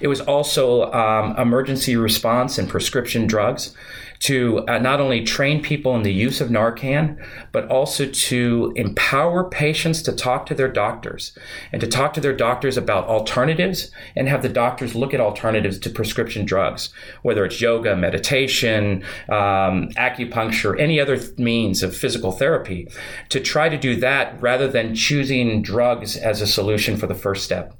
It 0.00 0.08
was 0.08 0.20
also 0.20 0.92
um, 0.92 1.36
emergency 1.36 1.96
response 1.96 2.58
and 2.58 2.68
prescription 2.68 3.26
drugs 3.26 3.74
to 4.20 4.64
uh, 4.68 4.78
not 4.78 5.00
only 5.00 5.22
train 5.22 5.62
people 5.62 5.94
in 5.96 6.02
the 6.02 6.12
use 6.12 6.40
of 6.40 6.48
Narcan, 6.48 7.22
but 7.52 7.68
also 7.68 8.06
to 8.06 8.72
empower 8.74 9.44
patients 9.50 10.00
to 10.02 10.12
talk 10.12 10.46
to 10.46 10.54
their 10.54 10.68
doctors 10.68 11.36
and 11.72 11.80
to 11.82 11.86
talk 11.86 12.14
to 12.14 12.22
their 12.22 12.32
doctors 12.32 12.78
about 12.78 13.06
alternatives 13.06 13.90
and 14.16 14.28
have 14.28 14.40
the 14.40 14.48
doctors 14.48 14.94
look 14.94 15.12
at 15.12 15.20
alternatives 15.20 15.78
to 15.80 15.90
prescription 15.90 16.46
drugs, 16.46 16.88
whether 17.22 17.44
it's 17.44 17.60
yoga, 17.60 17.94
meditation, 17.96 19.02
um, 19.28 19.90
acupuncture, 19.98 20.78
any 20.80 20.98
other 20.98 21.18
th- 21.18 21.38
means 21.38 21.82
of 21.82 21.94
physical 21.94 22.32
therapy, 22.32 22.88
to 23.28 23.40
try 23.40 23.68
to 23.68 23.76
do 23.76 23.94
that 23.96 24.40
rather 24.40 24.68
than 24.68 24.94
choosing 24.94 25.60
drugs 25.60 26.16
as 26.16 26.40
a 26.40 26.46
solution 26.46 26.96
for 26.96 27.06
the 27.06 27.14
first 27.14 27.44
step. 27.44 27.76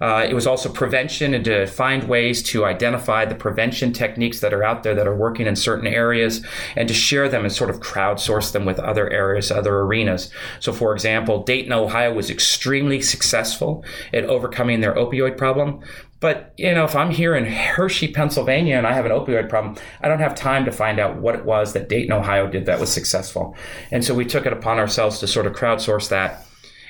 Uh, 0.00 0.26
it 0.28 0.34
was 0.34 0.46
also 0.46 0.68
prevention 0.68 1.34
and 1.34 1.44
to 1.44 1.66
find 1.66 2.04
ways 2.08 2.42
to 2.42 2.64
identify 2.64 3.24
the 3.24 3.34
prevention 3.34 3.92
techniques 3.92 4.40
that 4.40 4.52
are 4.52 4.64
out 4.64 4.82
there 4.82 4.94
that 4.94 5.06
are 5.06 5.16
working 5.16 5.46
in 5.46 5.56
certain 5.56 5.86
areas 5.86 6.44
and 6.76 6.88
to 6.88 6.94
share 6.94 7.28
them 7.28 7.44
and 7.44 7.52
sort 7.52 7.70
of 7.70 7.80
crowdsource 7.80 8.52
them 8.52 8.64
with 8.64 8.78
other 8.78 9.08
areas, 9.10 9.50
other 9.50 9.80
arenas. 9.80 10.30
So, 10.60 10.72
for 10.72 10.92
example, 10.92 11.42
Dayton, 11.42 11.72
Ohio 11.72 12.12
was 12.12 12.30
extremely 12.30 13.00
successful 13.00 13.84
at 14.12 14.24
overcoming 14.24 14.80
their 14.80 14.94
opioid 14.94 15.36
problem. 15.36 15.80
But, 16.20 16.54
you 16.56 16.72
know, 16.72 16.84
if 16.84 16.96
I'm 16.96 17.10
here 17.10 17.34
in 17.34 17.44
Hershey, 17.44 18.08
Pennsylvania, 18.08 18.78
and 18.78 18.86
I 18.86 18.94
have 18.94 19.04
an 19.04 19.12
opioid 19.12 19.50
problem, 19.50 19.76
I 20.00 20.08
don't 20.08 20.20
have 20.20 20.34
time 20.34 20.64
to 20.64 20.72
find 20.72 20.98
out 20.98 21.16
what 21.20 21.34
it 21.34 21.44
was 21.44 21.74
that 21.74 21.90
Dayton, 21.90 22.12
Ohio 22.12 22.48
did 22.48 22.64
that 22.64 22.80
was 22.80 22.90
successful. 22.90 23.54
And 23.90 24.02
so 24.02 24.14
we 24.14 24.24
took 24.24 24.46
it 24.46 24.52
upon 24.52 24.78
ourselves 24.78 25.18
to 25.18 25.26
sort 25.26 25.46
of 25.46 25.52
crowdsource 25.52 26.08
that 26.08 26.46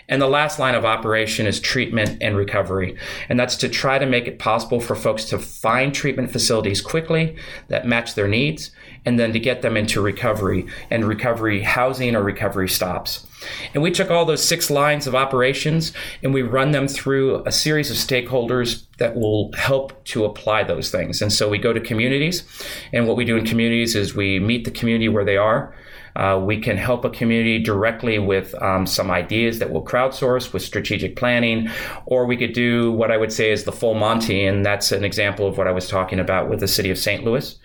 and 0.09 0.21
the 0.21 0.29
last 0.29 0.59
line 0.59 0.75
of 0.75 0.85
operation 0.85 1.47
is 1.47 1.61
treatment 1.61 2.19
and 2.21 2.37
recovery. 2.37 2.97
And 3.29 3.39
that's 3.39 3.57
to 3.57 3.69
try 3.69 3.99
to 3.99 4.07
make 4.07 4.27
it 4.27 4.39
possible 4.39 4.81
for 4.81 4.95
folks 4.95 5.25
to 5.27 5.39
find 5.39 5.95
treatment 5.95 6.31
facilities 6.31 6.81
quickly 6.81 7.37
that 7.69 7.87
match 7.87 8.15
their 8.15 8.29
needs 8.29 8.71
and 9.07 9.19
then 9.19 9.33
to 9.33 9.39
get 9.39 9.63
them 9.63 9.77
into 9.77 10.01
recovery 10.01 10.67
and 10.91 11.05
recovery 11.05 11.63
housing 11.63 12.15
or 12.15 12.23
recovery 12.23 12.69
stops. 12.69 13.27
And 13.75 13.83
we 13.83 13.91
took 13.91 14.11
all 14.11 14.25
those 14.25 14.45
six 14.45 14.71
lines 14.71 15.07
of 15.07 15.15
operations 15.15 15.93
and 16.23 16.33
we 16.33 16.43
run 16.43 16.73
them 16.73 16.89
through 16.89 17.43
a 17.45 17.53
series 17.53 17.91
of 17.91 17.97
stakeholders 17.97 18.85
that 18.99 19.17
will 19.17 19.53
help 19.53 20.05
to 20.05 20.25
apply 20.25 20.65
those 20.65 20.91
things. 20.91 21.21
And 21.21 21.33
so 21.33 21.49
we 21.49 21.59
go 21.59 21.73
to 21.73 21.81
communities, 21.81 22.45
and 22.93 23.07
what 23.07 23.17
we 23.17 23.25
do 23.25 23.37
in 23.37 23.45
communities 23.45 23.97
is 23.97 24.15
we 24.15 24.39
meet 24.39 24.65
the 24.65 24.71
community 24.71 25.09
where 25.09 25.25
they 25.25 25.37
are. 25.37 25.75
Uh, 26.17 26.41
we 26.43 26.61
can 26.61 26.77
help 26.77 27.05
a 27.05 27.11
community 27.11 27.59
directly 27.59 28.19
with 28.19 28.55
um, 28.63 28.87
some 28.87 29.11
ideas 29.11 29.59
that 29.59 29.71
we'll 29.71 29.85
crowdsource 29.85 30.53
with 30.53 30.63
strategic 30.63 31.17
planning, 31.17 31.69
or 32.07 32.27
we 32.27 32.37
could 32.37 32.53
do 32.53 32.93
what 32.93 33.11
I 33.11 33.17
would 33.17 33.33
say 33.33 33.51
is 33.51 33.65
the 33.65 33.73
full 33.73 33.95
Monty, 33.95 34.45
and 34.45 34.65
that's 34.65 34.93
an 34.93 35.05
example 35.05 35.47
of 35.47 35.59
what 35.59 35.67
I 35.67 35.73
was 35.73 35.89
talking 35.89 36.21
about 36.21 36.49
with 36.49 36.61
the 36.61 36.69
city 36.69 36.91
of 36.91 36.99
St. 36.99 37.25
Louis. 37.25 37.59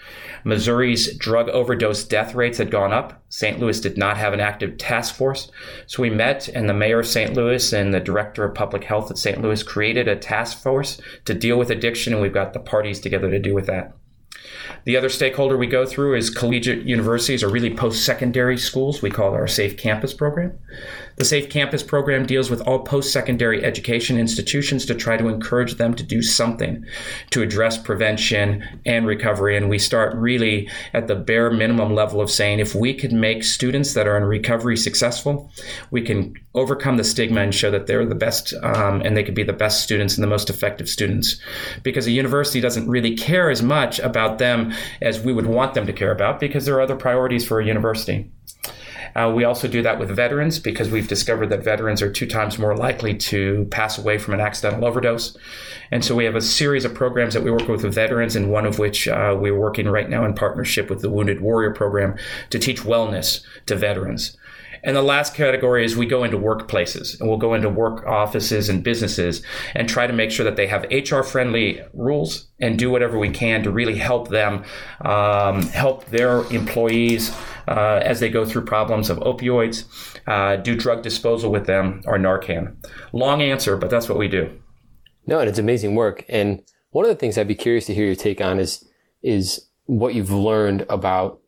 Missouri's 0.44 1.18
drug 1.18 1.50
overdose 1.50 2.04
death 2.04 2.34
rates 2.34 2.58
had 2.58 2.72
gone 2.72 2.94
up. 2.94 3.22
St. 3.30 3.60
Louis 3.60 3.80
did 3.80 3.98
not 3.98 4.18
have 4.18 4.34
an 4.34 4.40
active 4.40 4.78
task 4.78 5.16
force. 5.16 5.52
So 5.88 6.02
we 6.02 6.10
met, 6.10 6.48
and 6.48 6.70
the 6.70 6.74
mayor 6.74 7.00
of 7.00 7.08
St. 7.08 7.34
Louis 7.34 7.74
and 7.74 7.94
the 7.94 8.00
director 8.00 8.46
of 8.46 8.56
public 8.56 8.84
health 8.84 9.12
at 9.12 9.18
St. 9.18 9.42
Louis 9.42 9.62
created 9.64 10.08
a 10.08 10.16
task 10.16 10.62
force 10.62 11.00
to 11.26 11.34
deal 11.34 11.58
with 11.58 11.70
addiction, 11.70 12.14
and 12.14 12.22
we've 12.22 12.34
got 12.34 12.54
the 12.54 12.60
parties 12.60 13.00
together 13.00 13.30
to 13.30 13.40
do 13.40 13.54
with 13.54 13.68
that. 13.68 13.94
The 14.86 14.98
other 14.98 15.10
stakeholder 15.10 15.58
we 15.58 15.68
go 15.68 15.86
through 15.86 16.16
is 16.16 16.30
collegiate 16.30 16.86
universities 16.86 17.44
or 17.44 17.50
really 17.50 17.74
post 17.74 18.06
secondary 18.06 18.58
schools. 18.58 19.02
We 19.02 19.10
call 19.10 19.34
it 19.34 19.38
our 19.38 19.48
Safe 19.48 19.78
Campus 19.78 20.14
program. 20.14 20.58
The 21.18 21.26
Safe 21.26 21.50
Campus 21.50 21.84
program 21.84 22.26
deals 22.26 22.50
with 22.50 22.62
all 22.62 22.80
post 22.80 23.12
secondary 23.12 23.64
education 23.64 24.18
institutions 24.18 24.86
to 24.86 24.96
try 24.96 25.18
to 25.18 25.28
encourage 25.28 25.76
them 25.76 25.94
to 25.96 26.04
do 26.04 26.22
something 26.22 26.86
to 27.32 27.42
address 27.42 27.78
prevention 27.78 28.64
and 28.86 29.06
recovery. 29.06 29.58
And 29.58 29.70
we 29.70 29.80
start 29.80 30.16
really 30.16 30.70
at 30.94 31.08
the 31.08 31.16
bare 31.16 31.52
minimum 31.52 31.94
level 31.94 32.22
of 32.22 32.32
saying 32.32 32.60
if 32.60 32.74
we 32.74 32.94
could 32.94 33.12
make 33.12 33.44
students 33.44 33.94
that 33.96 34.08
are 34.08 34.16
in 34.16 34.24
recovery 34.24 34.78
successful, 34.78 35.52
we 35.92 36.02
can 36.02 36.36
overcome 36.56 36.98
the 36.98 37.04
stigma 37.04 37.42
and 37.42 37.54
show 37.54 37.70
that 37.70 37.86
they're 37.86 38.06
the 38.06 38.16
best 38.16 38.54
um, 38.64 39.02
and 39.02 39.16
they 39.16 39.24
could 39.24 39.36
be 39.36 39.44
the 39.44 39.54
best 39.54 39.84
students 39.84 40.16
and 40.16 40.24
the 40.24 40.28
most 40.28 40.50
effective 40.50 40.90
students. 40.90 41.40
Because 41.84 42.08
a 42.08 42.12
university 42.12 42.62
doesn't 42.62 42.90
really 42.90 43.16
care 43.16 43.50
as 43.50 43.62
much 43.62 44.00
about 44.00 44.39
them 44.40 44.74
as 45.02 45.20
we 45.20 45.32
would 45.32 45.46
want 45.46 45.76
them 45.76 45.86
to 45.86 45.94
care 45.94 46.12
about 46.12 46.40
because 46.40 46.66
there 46.66 46.76
are 46.76 46.82
other 46.82 46.96
priorities 46.96 47.46
for 47.46 47.60
a 47.60 47.66
university. 47.66 48.32
Uh, 49.16 49.32
we 49.36 49.44
also 49.44 49.68
do 49.68 49.82
that 49.82 50.00
with 50.00 50.10
veterans 50.10 50.60
because 50.60 50.90
we've 50.90 51.08
discovered 51.08 51.48
that 51.48 51.64
veterans 51.64 52.02
are 52.02 52.12
two 52.12 52.28
times 52.28 52.60
more 52.60 52.76
likely 52.76 53.16
to 53.16 53.68
pass 53.72 53.98
away 53.98 54.18
from 54.18 54.34
an 54.34 54.40
accidental 54.40 54.86
overdose. 54.86 55.38
And 55.92 56.06
so 56.06 56.16
we 56.16 56.26
have 56.26 56.36
a 56.36 56.42
series 56.42 56.86
of 56.86 56.94
programs 56.94 57.34
that 57.34 57.44
we 57.44 57.52
work 57.52 57.68
with 57.68 57.84
with 57.84 57.94
veterans, 57.94 58.36
and 58.36 58.52
one 58.52 58.66
of 58.66 58.80
which 58.80 59.08
uh, 59.08 59.36
we're 59.40 59.58
working 59.58 59.88
right 59.88 60.10
now 60.10 60.26
in 60.26 60.34
partnership 60.34 60.90
with 60.90 61.02
the 61.02 61.10
Wounded 61.10 61.42
Warrior 61.42 61.72
Program 61.72 62.16
to 62.52 62.60
teach 62.60 62.82
wellness 62.82 63.42
to 63.66 63.76
veterans. 63.76 64.38
And 64.84 64.96
the 64.96 65.02
last 65.02 65.34
category 65.34 65.86
is 65.86 65.96
we 65.96 66.06
go 66.06 66.24
into 66.24 66.38
workplaces 66.38 67.20
and 67.20 67.30
we'll 67.30 67.38
go 67.38 67.54
into 67.54 67.70
work 67.70 68.06
offices 68.06 68.70
and 68.70 68.84
businesses 68.84 69.42
and 69.76 69.88
try 69.88 70.08
to 70.08 70.14
make 70.14 70.32
sure 70.32 70.44
that 70.46 70.56
they 70.56 70.68
have 70.68 70.86
HR 70.92 71.22
friendly 71.22 71.82
rules 71.94 72.48
and 72.60 72.78
do 72.78 72.90
whatever 72.90 73.18
we 73.18 73.30
can 73.30 73.64
to 73.64 73.72
really 73.72 73.98
help 73.98 74.30
them, 74.30 74.64
um, 75.02 75.64
help 75.64 76.06
their 76.06 76.44
employees 76.52 77.36
uh, 77.68 78.02
as 78.04 78.20
they 78.20 78.30
go 78.30 78.46
through 78.46 78.66
problems 78.66 79.10
of 79.10 79.18
opioids, 79.20 79.86
uh, 80.28 80.56
do 80.58 80.76
drug 80.76 81.04
disposal 81.04 81.52
with 81.52 81.66
them, 81.66 82.02
or 82.06 82.18
Narcan. 82.18 82.76
Long 83.14 83.42
answer, 83.42 83.78
but 83.78 83.90
that's 83.90 84.10
what 84.10 84.18
we 84.18 84.28
do. 84.28 84.60
No, 85.28 85.40
and 85.40 85.48
it's 85.48 85.60
amazing 85.60 85.96
work. 85.96 86.26
And 86.28 86.64
one 86.92 87.06
of 87.06 87.10
the 87.10 87.16
things 87.16 87.38
I'd 87.38 87.48
be 87.48 87.56
curious 87.56 87.86
to 87.86 87.94
hear 87.94 88.06
your 88.06 88.16
take 88.16 88.42
on 88.42 88.60
is 88.60 88.86
is 89.22 89.70
what 89.86 90.16
you've 90.16 90.32
learned 90.32 90.86
about 90.90 91.42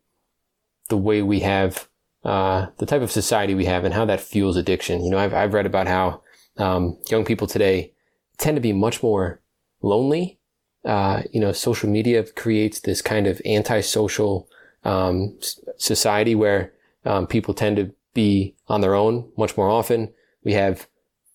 the 0.90 0.98
way 0.98 1.22
we 1.22 1.40
have 1.40 1.88
uh, 2.24 2.68
the 2.78 2.86
type 2.86 3.02
of 3.02 3.12
society 3.12 3.56
we 3.56 3.66
have 3.66 3.84
and 3.84 3.94
how 3.94 4.06
that 4.06 4.22
fuels 4.22 4.58
addiction. 4.58 5.04
You 5.04 5.12
know, 5.12 5.18
I've 5.18 5.34
I've 5.34 5.54
read 5.54 5.66
about 5.66 5.88
how 5.88 6.22
um, 6.58 6.98
young 7.10 7.26
people 7.26 7.48
today 7.48 7.94
tend 8.38 8.56
to 8.58 8.62
be 8.62 8.74
much 8.74 9.02
more 9.02 9.42
lonely. 9.82 10.40
Uh, 10.84 11.24
you 11.32 11.40
know, 11.40 11.52
social 11.52 11.90
media 11.90 12.24
creates 12.24 12.80
this 12.80 13.02
kind 13.02 13.28
of 13.28 13.42
antisocial 13.46 14.48
um, 14.84 15.38
society 15.78 16.36
where 16.36 16.74
um, 17.06 17.28
people 17.28 17.54
tend 17.54 17.78
to 17.78 17.94
be 18.14 18.56
on 18.68 18.82
their 18.82 18.96
own 18.96 19.32
much 19.38 19.56
more 19.58 19.70
often. 19.70 20.12
We 20.44 20.54
have 20.54 20.88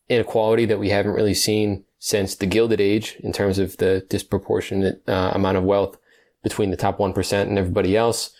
inequality 0.09 0.67
that 0.67 0.79
we 0.79 0.91
haven't 0.91 1.13
really 1.13 1.35
seen 1.35 1.85
since 1.99 2.35
the 2.35 2.47
Gilded 2.47 2.81
Age 2.81 3.17
in 3.21 3.33
terms 3.33 3.59
of 3.59 3.77
the 3.79 4.05
disproportionate 4.09 5.03
uh, 5.09 5.33
amount 5.35 5.57
of 5.57 5.65
wealth 5.65 5.99
between 6.43 6.71
the 6.71 6.77
top 6.77 6.99
1% 6.99 7.43
and 7.43 7.59
everybody 7.59 7.97
else. 7.97 8.31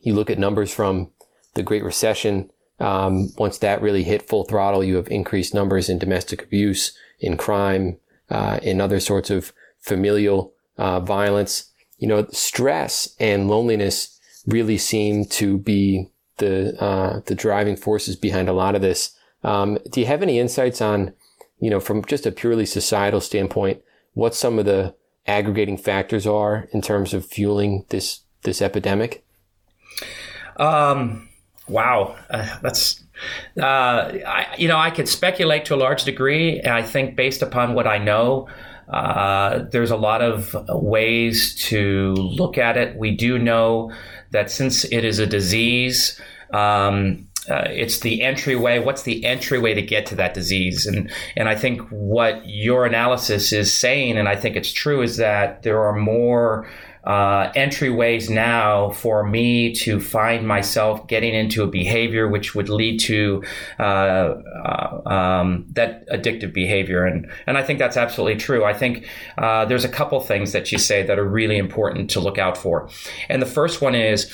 You 0.00 0.14
look 0.14 0.30
at 0.30 0.38
numbers 0.38 0.72
from 0.72 1.10
the 1.54 1.62
Great 1.62 1.84
Recession. 1.84 2.50
Um, 2.80 3.32
once 3.38 3.58
that 3.58 3.82
really 3.82 4.02
hit 4.02 4.28
full 4.28 4.44
throttle, 4.44 4.82
you 4.82 4.96
have 4.96 5.08
increased 5.08 5.54
numbers 5.54 5.88
in 5.88 5.98
domestic 5.98 6.42
abuse, 6.42 6.96
in 7.20 7.36
crime, 7.36 7.98
uh, 8.30 8.58
in 8.62 8.80
other 8.80 9.00
sorts 9.00 9.30
of 9.30 9.52
familial 9.80 10.52
uh, 10.76 11.00
violence. 11.00 11.70
You 11.98 12.08
know, 12.08 12.26
stress 12.32 13.14
and 13.20 13.48
loneliness 13.48 14.18
really 14.46 14.78
seem 14.78 15.24
to 15.26 15.58
be 15.58 16.10
the 16.38 16.76
uh, 16.82 17.20
the 17.26 17.34
driving 17.34 17.76
forces 17.76 18.16
behind 18.16 18.48
a 18.48 18.52
lot 18.52 18.74
of 18.74 18.82
this. 18.82 19.16
Um, 19.42 19.78
do 19.90 20.00
you 20.00 20.06
have 20.06 20.22
any 20.22 20.38
insights 20.38 20.80
on, 20.80 21.12
you 21.60 21.70
know, 21.70 21.80
from 21.80 22.04
just 22.04 22.26
a 22.26 22.32
purely 22.32 22.66
societal 22.66 23.20
standpoint, 23.20 23.82
what 24.14 24.34
some 24.34 24.58
of 24.58 24.64
the 24.64 24.94
aggregating 25.26 25.78
factors 25.78 26.26
are 26.26 26.68
in 26.72 26.82
terms 26.82 27.14
of 27.14 27.24
fueling 27.24 27.84
this 27.90 28.20
this 28.42 28.60
epidemic? 28.60 29.24
Um, 30.56 31.28
wow, 31.68 32.16
uh, 32.30 32.58
that's 32.62 33.02
uh, 33.60 34.18
I, 34.26 34.54
you 34.58 34.68
know 34.68 34.78
I 34.78 34.90
could 34.90 35.08
speculate 35.08 35.64
to 35.66 35.74
a 35.74 35.76
large 35.76 36.04
degree. 36.04 36.62
I 36.62 36.82
think 36.82 37.16
based 37.16 37.42
upon 37.42 37.74
what 37.74 37.86
I 37.86 37.98
know. 37.98 38.48
Uh, 38.88 39.64
there's 39.70 39.90
a 39.90 39.96
lot 39.96 40.20
of 40.20 40.54
ways 40.68 41.54
to 41.54 42.12
look 42.12 42.58
at 42.58 42.76
it. 42.76 42.94
We 42.98 43.16
do 43.16 43.38
know 43.38 43.90
that 44.32 44.50
since 44.50 44.84
it 44.84 45.06
is 45.06 45.18
a 45.18 45.26
disease, 45.26 46.20
um, 46.52 47.26
uh, 47.48 47.64
it's 47.68 48.00
the 48.00 48.22
entryway. 48.22 48.78
What's 48.78 49.02
the 49.02 49.24
entryway 49.24 49.74
to 49.74 49.82
get 49.82 50.06
to 50.06 50.14
that 50.16 50.34
disease? 50.34 50.86
And 50.86 51.10
and 51.36 51.48
I 51.48 51.54
think 51.54 51.80
what 51.90 52.46
your 52.46 52.86
analysis 52.86 53.52
is 53.52 53.72
saying, 53.72 54.16
and 54.16 54.28
I 54.28 54.36
think 54.36 54.56
it's 54.56 54.72
true, 54.72 55.02
is 55.02 55.16
that 55.18 55.62
there 55.62 55.82
are 55.82 55.94
more 55.94 56.68
uh, 57.06 57.52
entryways 57.52 58.30
now 58.30 58.90
for 58.90 59.24
me 59.24 59.74
to 59.74 60.00
find 60.00 60.46
myself 60.46 61.06
getting 61.06 61.34
into 61.34 61.62
a 61.62 61.66
behavior 61.66 62.28
which 62.28 62.54
would 62.54 62.68
lead 62.68 62.98
to 62.98 63.42
uh, 63.78 63.82
uh, 63.82 65.02
um, 65.06 65.66
that 65.70 66.08
addictive 66.08 66.52
behavior. 66.52 67.04
And, 67.04 67.30
and 67.46 67.58
I 67.58 67.62
think 67.62 67.78
that's 67.78 67.96
absolutely 67.96 68.40
true. 68.40 68.64
I 68.64 68.72
think 68.74 69.06
uh, 69.38 69.64
there's 69.66 69.84
a 69.84 69.88
couple 69.88 70.20
things 70.20 70.52
that 70.52 70.72
you 70.72 70.78
say 70.78 71.02
that 71.02 71.18
are 71.18 71.28
really 71.28 71.58
important 71.58 72.10
to 72.10 72.20
look 72.20 72.38
out 72.38 72.56
for. 72.56 72.88
And 73.28 73.42
the 73.42 73.46
first 73.46 73.82
one 73.82 73.94
is 73.94 74.32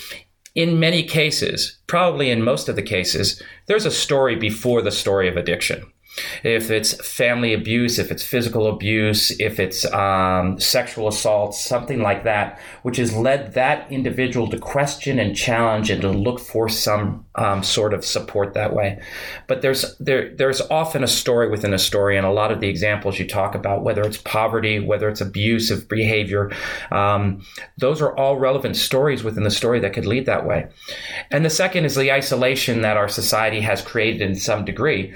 in 0.55 0.81
many 0.81 1.03
cases, 1.03 1.79
probably 1.87 2.31
in 2.31 2.43
most 2.43 2.69
of 2.69 2.77
the 2.77 2.83
cases, 2.83 3.43
there's 3.67 3.87
a 3.87 3.91
story 3.91 4.37
before 4.37 4.83
the 4.83 4.91
story 4.91 5.29
of 5.29 5.37
addiction 5.37 5.91
if 6.43 6.71
it's 6.71 6.95
family 7.07 7.55
abuse, 7.55 7.99
if 7.99 8.11
it's 8.11 8.23
physical 8.23 8.67
abuse, 8.67 9.31
if 9.41 9.61
it's 9.61 9.85
um, 9.93 10.59
sexual 10.59 11.09
assault, 11.09 11.55
something 11.55 12.01
like 12.01 12.25
that, 12.25 12.59
which 12.83 12.97
has 12.97 13.15
led 13.15 13.55
that 13.55 13.91
individual 13.91 14.49
to 14.49 14.59
question 14.59 15.19
and 15.19 15.37
challenge 15.37 15.91
and 15.91 16.03
to 16.03 16.11
look 16.11 16.41
for 16.41 16.69
some 16.69 17.25
um, 17.37 17.63
sort 17.63 17.95
of 17.95 18.05
support 18.05 18.55
that 18.55 18.75
way. 18.75 19.01
But 19.47 19.63
there's 19.63 19.97
there 19.99 20.35
there's 20.35 20.61
often 20.63 21.05
a 21.05 21.09
story 21.09 21.49
within 21.49 21.73
a 21.73 21.79
story, 21.79 22.17
and 22.17 22.27
a 22.27 22.33
lot 22.33 22.51
of 22.51 22.61
the 22.61 22.69
examples 22.69 23.19
you 23.19 23.27
talk 23.27 23.55
about, 23.55 23.83
whether 23.83 24.03
it's 24.03 24.19
poverty, 24.19 24.81
whether 24.81 25.09
it's 25.09 25.21
abusive 25.21 25.89
behavior, 25.89 26.51
um, 26.91 27.43
those 27.79 28.03
are 28.03 28.17
all 28.17 28.39
relevant 28.39 28.77
stories 28.77 29.23
within 29.23 29.45
the 29.45 29.51
story 29.51 29.81
that 29.81 29.93
could 29.93 30.07
lead 30.07 30.27
that 30.27 30.47
way. 30.47 30.69
And 31.31 31.45
the 31.45 31.51
second 31.51 31.85
is 31.85 31.95
the 31.95 32.13
isolation 32.13 32.83
that 32.83 32.97
our 32.97 33.09
society 33.09 33.61
has 33.61 33.83
created 33.83 34.23
in 34.23 34.35
some 34.35 34.65
degree. 34.65 35.15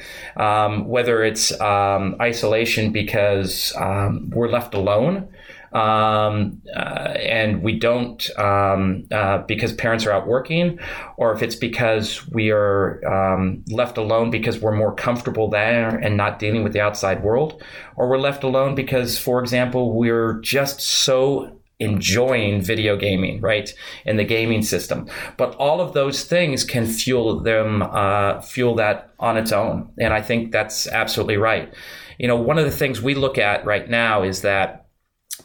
Whether 0.86 1.24
it's 1.24 1.58
um, 1.60 2.16
isolation 2.20 2.92
because 2.92 3.74
um, 3.76 4.30
we're 4.30 4.48
left 4.48 4.74
alone. 4.74 5.28
Um, 5.72 6.62
uh, 6.72 6.78
and 7.18 7.60
we 7.60 7.80
don't 7.80 8.30
um, 8.38 9.08
uh, 9.10 9.38
because 9.38 9.72
parents 9.72 10.06
are 10.06 10.12
out 10.12 10.24
working, 10.28 10.78
or 11.16 11.32
if 11.32 11.42
it's 11.42 11.56
because 11.56 12.28
we 12.28 12.52
are 12.52 13.04
um, 13.04 13.64
left 13.68 13.98
alone 13.98 14.30
because 14.30 14.60
we're 14.60 14.76
more 14.76 14.94
comfortable 14.94 15.50
there 15.50 15.88
and 15.88 16.16
not 16.16 16.38
dealing 16.38 16.62
with 16.62 16.74
the 16.74 16.80
outside 16.80 17.24
world, 17.24 17.60
or 17.96 18.08
we're 18.08 18.18
left 18.18 18.44
alone 18.44 18.76
because, 18.76 19.18
for 19.18 19.40
example, 19.40 19.92
we're 19.92 20.34
just 20.42 20.80
so 20.80 21.58
enjoying 21.84 22.62
video 22.62 22.96
gaming, 22.96 23.40
right, 23.40 23.72
in 24.04 24.16
the 24.16 24.24
gaming 24.24 24.62
system. 24.62 25.06
But 25.36 25.54
all 25.56 25.80
of 25.80 25.92
those 25.92 26.24
things 26.24 26.64
can 26.64 26.86
fuel 26.86 27.40
them, 27.40 27.82
uh, 27.82 28.40
fuel 28.40 28.74
that 28.76 29.14
on 29.18 29.36
its 29.36 29.52
own. 29.52 29.92
And 30.00 30.12
I 30.12 30.22
think 30.22 30.50
that's 30.50 30.88
absolutely 30.88 31.36
right. 31.36 31.72
You 32.18 32.28
know, 32.28 32.36
one 32.36 32.58
of 32.58 32.64
the 32.64 32.76
things 32.78 33.00
we 33.00 33.14
look 33.14 33.38
at 33.38 33.64
right 33.64 33.88
now 33.88 34.24
is 34.24 34.42
that 34.42 34.80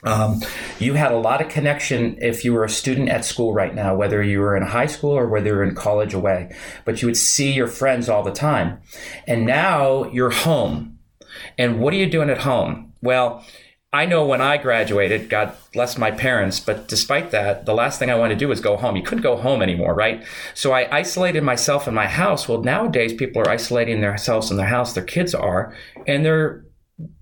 Um, 0.04 0.42
you 0.78 0.94
had 0.94 1.12
a 1.12 1.18
lot 1.18 1.42
of 1.42 1.50
connection 1.50 2.16
if 2.22 2.46
you 2.46 2.54
were 2.54 2.64
a 2.64 2.70
student 2.70 3.10
at 3.10 3.26
school 3.26 3.54
right 3.54 3.74
now, 3.74 3.96
whether 3.96 4.22
you 4.22 4.40
were 4.40 4.56
in 4.56 4.64
high 4.64 4.88
school 4.88 5.18
or 5.18 5.28
whether 5.28 5.48
you're 5.48 5.70
in 5.70 5.74
college 5.76 6.14
away, 6.14 6.56
but 6.86 7.02
you 7.02 7.08
would 7.08 7.18
see 7.18 7.52
your 7.52 7.68
friends 7.68 8.08
all 8.08 8.24
the 8.24 8.32
time. 8.32 8.78
And 9.28 9.46
now 9.46 10.06
you're 10.14 10.30
home. 10.30 11.00
And 11.58 11.80
what 11.80 11.94
are 11.94 11.98
you 11.98 12.10
doing 12.10 12.30
at 12.30 12.44
home? 12.44 12.94
Well, 13.02 13.44
I 13.92 14.06
know 14.06 14.24
when 14.24 14.40
I 14.40 14.58
graduated, 14.58 15.30
God 15.30 15.56
bless 15.74 15.98
my 15.98 16.12
parents, 16.12 16.60
but 16.60 16.88
despite 16.88 17.32
that, 17.32 17.66
the 17.66 17.74
last 17.74 17.98
thing 17.98 18.12
I 18.12 18.16
wanted 18.16 18.36
to 18.36 18.40
do 18.40 18.48
was 18.48 18.62
go 18.62 18.78
home. 18.78 18.96
You 18.96 19.02
couldn't 19.02 19.24
go 19.24 19.36
home 19.36 19.64
anymore, 19.64 19.96
right? 19.96 20.24
So 20.54 20.74
I 20.74 20.96
isolated 20.96 21.44
myself 21.44 21.88
in 21.88 21.96
my 21.96 22.06
house. 22.06 22.48
Well, 22.48 22.62
nowadays 22.62 23.14
people 23.14 23.42
are 23.42 23.50
isolating 23.50 24.02
themselves 24.02 24.52
in 24.52 24.58
their 24.58 24.68
house, 24.68 24.94
their 24.94 25.04
kids 25.04 25.34
are, 25.34 25.76
and 26.06 26.24
they're 26.24 26.66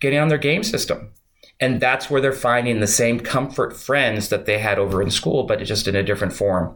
getting 0.01 0.19
on 0.19 0.27
their 0.27 0.37
game 0.37 0.63
system. 0.63 1.13
And 1.59 1.81
that's 1.81 2.07
where 2.07 2.21
they're 2.21 2.33
finding 2.33 2.81
the 2.81 2.87
same 2.87 3.19
comfort 3.19 3.75
friends 3.75 4.29
that 4.29 4.45
they 4.45 4.59
had 4.59 4.77
over 4.77 5.01
in 5.01 5.09
school, 5.09 5.43
but 5.43 5.63
just 5.63 5.87
in 5.87 5.95
a 5.95 6.03
different 6.03 6.33
form. 6.33 6.75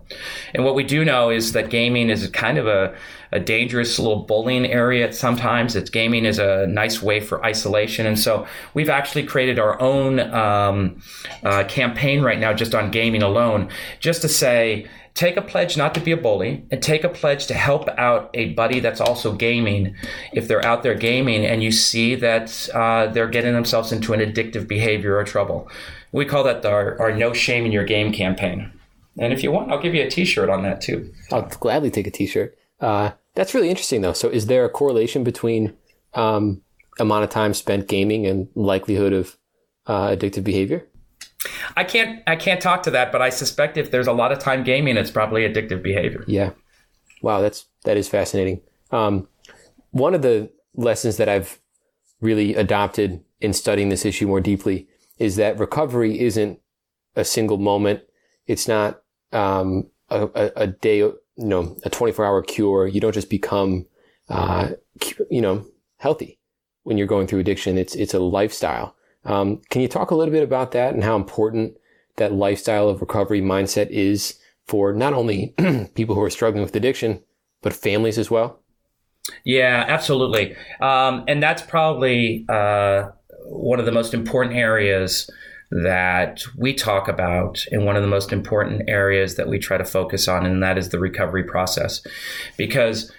And 0.55 0.65
what 0.65 0.73
we 0.73 0.83
do 0.83 1.05
know 1.05 1.29
is 1.29 1.51
that 1.51 1.69
gaming 1.69 2.09
is 2.09 2.27
kind 2.29 2.57
of 2.57 2.65
a, 2.65 2.95
a 3.31 3.39
dangerous 3.39 3.99
little 3.99 4.23
bullying 4.23 4.65
area 4.65 5.13
sometimes. 5.13 5.75
It's 5.75 5.91
gaming 5.91 6.25
is 6.25 6.39
a 6.39 6.65
nice 6.65 6.99
way 6.99 7.19
for 7.19 7.45
isolation. 7.45 8.07
And 8.07 8.17
so 8.17 8.47
we've 8.73 8.89
actually 8.89 9.23
created 9.23 9.59
our 9.59 9.79
own 9.79 10.19
um, 10.19 10.99
uh, 11.43 11.63
campaign 11.65 12.23
right 12.23 12.39
now 12.39 12.51
just 12.51 12.73
on 12.73 12.89
gaming 12.89 13.21
alone, 13.21 13.69
just 13.99 14.23
to 14.23 14.27
say, 14.27 14.87
take 15.13 15.37
a 15.37 15.41
pledge 15.41 15.77
not 15.77 15.93
to 15.93 15.99
be 15.99 16.11
a 16.11 16.17
bully 16.17 16.65
and 16.71 16.81
take 16.81 17.03
a 17.03 17.09
pledge 17.09 17.47
to 17.47 17.53
help 17.53 17.87
out 17.97 18.29
a 18.33 18.53
buddy 18.53 18.79
that's 18.79 19.01
also 19.01 19.33
gaming 19.33 19.95
if 20.33 20.47
they're 20.47 20.65
out 20.65 20.83
there 20.83 20.95
gaming 20.95 21.45
and 21.45 21.61
you 21.61 21.71
see 21.71 22.15
that 22.15 22.69
uh, 22.73 23.07
they're 23.07 23.27
getting 23.27 23.53
themselves 23.53 23.91
into 23.91 24.13
an 24.13 24.19
addictive 24.19 24.67
behavior 24.67 25.17
or 25.17 25.23
trouble. 25.23 25.69
We 26.11 26.25
call 26.25 26.43
that 26.45 26.65
our, 26.65 26.99
our 27.01 27.11
No 27.13 27.33
Shame 27.33 27.65
in 27.65 27.71
Your 27.71 27.85
Game 27.85 28.11
campaign. 28.11 28.71
And 29.17 29.33
if 29.33 29.43
you 29.43 29.51
want, 29.51 29.71
I'll 29.71 29.81
give 29.81 29.93
you 29.93 30.03
a 30.03 30.09
t 30.09 30.25
shirt 30.25 30.49
on 30.49 30.63
that 30.63 30.81
too. 30.81 31.11
I'll 31.31 31.47
gladly 31.59 31.91
take 31.91 32.07
a 32.07 32.11
t 32.11 32.25
shirt. 32.25 32.57
Uh, 32.79 33.11
that's 33.35 33.53
really 33.53 33.69
interesting 33.69 34.01
though. 34.01 34.13
So 34.13 34.29
is 34.29 34.47
there 34.47 34.65
a 34.65 34.69
correlation 34.69 35.23
between 35.23 35.75
um, 36.13 36.61
amount 36.99 37.23
of 37.23 37.29
time 37.29 37.53
spent 37.53 37.87
gaming 37.87 38.25
and 38.25 38.47
likelihood 38.55 39.13
of 39.13 39.37
uh, 39.87 40.09
addictive 40.09 40.43
behavior? 40.43 40.87
I 41.75 41.83
can't 41.83 42.21
I 42.27 42.35
can't 42.35 42.61
talk 42.61 42.83
to 42.83 42.91
that, 42.91 43.11
but 43.11 43.21
I 43.21 43.29
suspect 43.29 43.77
if 43.77 43.91
there's 43.91 44.07
a 44.07 44.13
lot 44.13 44.31
of 44.31 44.39
time 44.39 44.63
gaming, 44.63 44.97
it's 44.97 45.11
probably 45.11 45.41
addictive 45.43 45.81
behavior. 45.81 46.23
Yeah. 46.27 46.51
Wow, 47.21 47.41
that's 47.41 47.65
that 47.85 47.97
is 47.97 48.07
fascinating. 48.07 48.61
Um, 48.91 49.27
one 49.91 50.13
of 50.13 50.21
the 50.21 50.49
lessons 50.75 51.17
that 51.17 51.29
I've 51.29 51.59
really 52.19 52.55
adopted 52.55 53.23
in 53.39 53.53
studying 53.53 53.89
this 53.89 54.05
issue 54.05 54.27
more 54.27 54.41
deeply 54.41 54.87
is 55.17 55.35
that 55.35 55.59
recovery 55.59 56.19
isn't 56.19 56.59
a 57.15 57.25
single 57.25 57.57
moment. 57.57 58.01
It's 58.47 58.67
not 58.67 59.01
um, 59.31 59.89
a, 60.09 60.27
a, 60.33 60.51
a, 60.55 60.67
day, 60.67 60.97
you 60.97 61.19
know, 61.37 61.77
a 61.83 61.89
24 61.89 62.25
hour 62.25 62.41
cure. 62.41 62.87
You 62.87 63.01
don't 63.01 63.13
just 63.13 63.29
become, 63.29 63.85
uh, 64.29 64.69
you 65.29 65.41
know, 65.41 65.65
healthy 65.97 66.39
when 66.83 66.97
you're 66.97 67.07
going 67.07 67.27
through 67.27 67.39
addiction. 67.39 67.77
It's 67.77 67.95
it's 67.95 68.13
a 68.13 68.19
lifestyle. 68.19 68.95
Um, 69.25 69.61
can 69.69 69.81
you 69.81 69.87
talk 69.87 70.11
a 70.11 70.15
little 70.15 70.31
bit 70.31 70.43
about 70.43 70.71
that 70.71 70.93
and 70.93 71.03
how 71.03 71.15
important 71.15 71.77
that 72.17 72.33
lifestyle 72.33 72.89
of 72.89 73.01
recovery 73.01 73.41
mindset 73.41 73.89
is 73.89 74.39
for 74.65 74.93
not 74.93 75.13
only 75.13 75.53
people 75.95 76.15
who 76.15 76.21
are 76.21 76.29
struggling 76.29 76.63
with 76.63 76.75
addiction, 76.75 77.21
but 77.61 77.73
families 77.73 78.17
as 78.17 78.31
well? 78.31 78.59
Yeah, 79.43 79.85
absolutely. 79.87 80.55
Um, 80.79 81.23
and 81.27 81.41
that's 81.41 81.61
probably 81.61 82.45
uh, 82.49 83.09
one 83.45 83.79
of 83.79 83.85
the 83.85 83.91
most 83.91 84.13
important 84.13 84.55
areas 84.55 85.29
that 85.71 86.43
we 86.57 86.73
talk 86.73 87.07
about 87.07 87.65
and 87.71 87.85
one 87.85 87.95
of 87.95 88.01
the 88.01 88.07
most 88.07 88.33
important 88.33 88.89
areas 88.89 89.35
that 89.35 89.47
we 89.47 89.57
try 89.57 89.77
to 89.77 89.85
focus 89.85 90.27
on, 90.27 90.45
and 90.45 90.61
that 90.61 90.77
is 90.77 90.89
the 90.89 90.99
recovery 90.99 91.43
process. 91.43 92.05
Because 92.57 93.11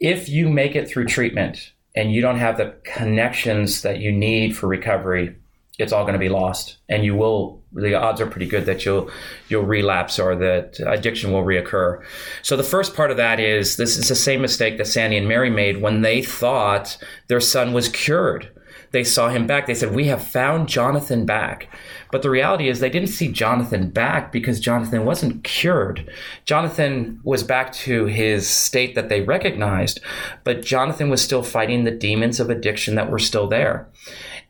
if 0.00 0.28
you 0.28 0.48
make 0.48 0.74
it 0.74 0.88
through 0.88 1.06
treatment, 1.06 1.72
and 1.94 2.12
you 2.12 2.20
don't 2.20 2.38
have 2.38 2.56
the 2.56 2.74
connections 2.84 3.82
that 3.82 3.98
you 3.98 4.12
need 4.12 4.56
for 4.56 4.66
recovery, 4.66 5.36
it's 5.78 5.92
all 5.92 6.04
going 6.04 6.14
to 6.14 6.18
be 6.18 6.28
lost, 6.28 6.78
and 6.88 7.04
you 7.04 7.14
will. 7.14 7.60
The 7.74 7.94
odds 7.94 8.20
are 8.20 8.26
pretty 8.26 8.46
good 8.46 8.66
that 8.66 8.84
you'll 8.84 9.10
you'll 9.48 9.62
relapse 9.64 10.18
or 10.18 10.36
that 10.36 10.78
addiction 10.86 11.32
will 11.32 11.42
reoccur. 11.42 12.04
So 12.42 12.56
the 12.56 12.62
first 12.62 12.94
part 12.94 13.10
of 13.10 13.16
that 13.16 13.40
is 13.40 13.76
this 13.76 13.96
is 13.96 14.08
the 14.08 14.14
same 14.14 14.42
mistake 14.42 14.76
that 14.76 14.86
Sandy 14.86 15.16
and 15.16 15.26
Mary 15.26 15.48
made 15.48 15.80
when 15.80 16.02
they 16.02 16.22
thought 16.22 16.98
their 17.28 17.40
son 17.40 17.72
was 17.72 17.88
cured. 17.88 18.50
They 18.92 19.04
saw 19.04 19.30
him 19.30 19.46
back. 19.46 19.66
They 19.66 19.74
said, 19.74 19.94
"We 19.94 20.06
have 20.06 20.22
found 20.22 20.68
Jonathan 20.68 21.24
back." 21.24 21.68
But 22.10 22.22
the 22.22 22.30
reality 22.30 22.68
is, 22.68 22.80
they 22.80 22.90
didn't 22.90 23.08
see 23.08 23.28
Jonathan 23.28 23.88
back 23.88 24.30
because 24.30 24.60
Jonathan 24.60 25.04
wasn't 25.04 25.44
cured. 25.44 26.08
Jonathan 26.44 27.18
was 27.24 27.42
back 27.42 27.72
to 27.72 28.04
his 28.04 28.46
state 28.46 28.94
that 28.94 29.08
they 29.08 29.22
recognized, 29.22 30.00
but 30.44 30.62
Jonathan 30.62 31.08
was 31.08 31.22
still 31.22 31.42
fighting 31.42 31.84
the 31.84 31.90
demons 31.90 32.38
of 32.38 32.50
addiction 32.50 32.94
that 32.94 33.10
were 33.10 33.18
still 33.18 33.46
there. 33.46 33.88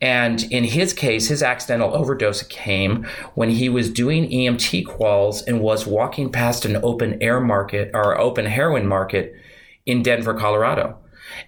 And 0.01 0.43
in 0.51 0.65
his 0.65 0.91
case, 0.91 1.29
his 1.29 1.41
accidental 1.41 1.95
overdose 1.95 2.43
came 2.43 3.05
when 3.35 3.49
he 3.49 3.69
was 3.69 3.89
doing 3.89 4.29
EMT 4.29 4.83
quals 4.85 5.41
and 5.47 5.61
was 5.61 5.87
walking 5.87 6.29
past 6.29 6.65
an 6.65 6.77
open 6.83 7.17
air 7.21 7.39
market 7.39 7.91
or 7.93 8.19
open 8.19 8.45
heroin 8.45 8.85
market 8.85 9.33
in 9.85 10.03
Denver, 10.03 10.33
Colorado 10.33 10.97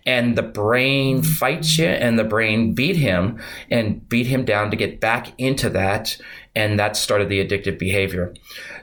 and 0.05 0.37
the 0.37 0.43
brain 0.43 1.21
fights 1.21 1.77
you 1.77 1.87
and 1.87 2.17
the 2.17 2.23
brain 2.23 2.73
beat 2.73 2.95
him 2.95 3.39
and 3.69 4.07
beat 4.09 4.27
him 4.27 4.45
down 4.45 4.71
to 4.71 4.77
get 4.77 4.99
back 4.99 5.33
into 5.37 5.69
that 5.69 6.17
and 6.55 6.79
that 6.79 6.95
started 6.95 7.27
the 7.29 7.45
addictive 7.45 7.77
behavior. 7.77 8.33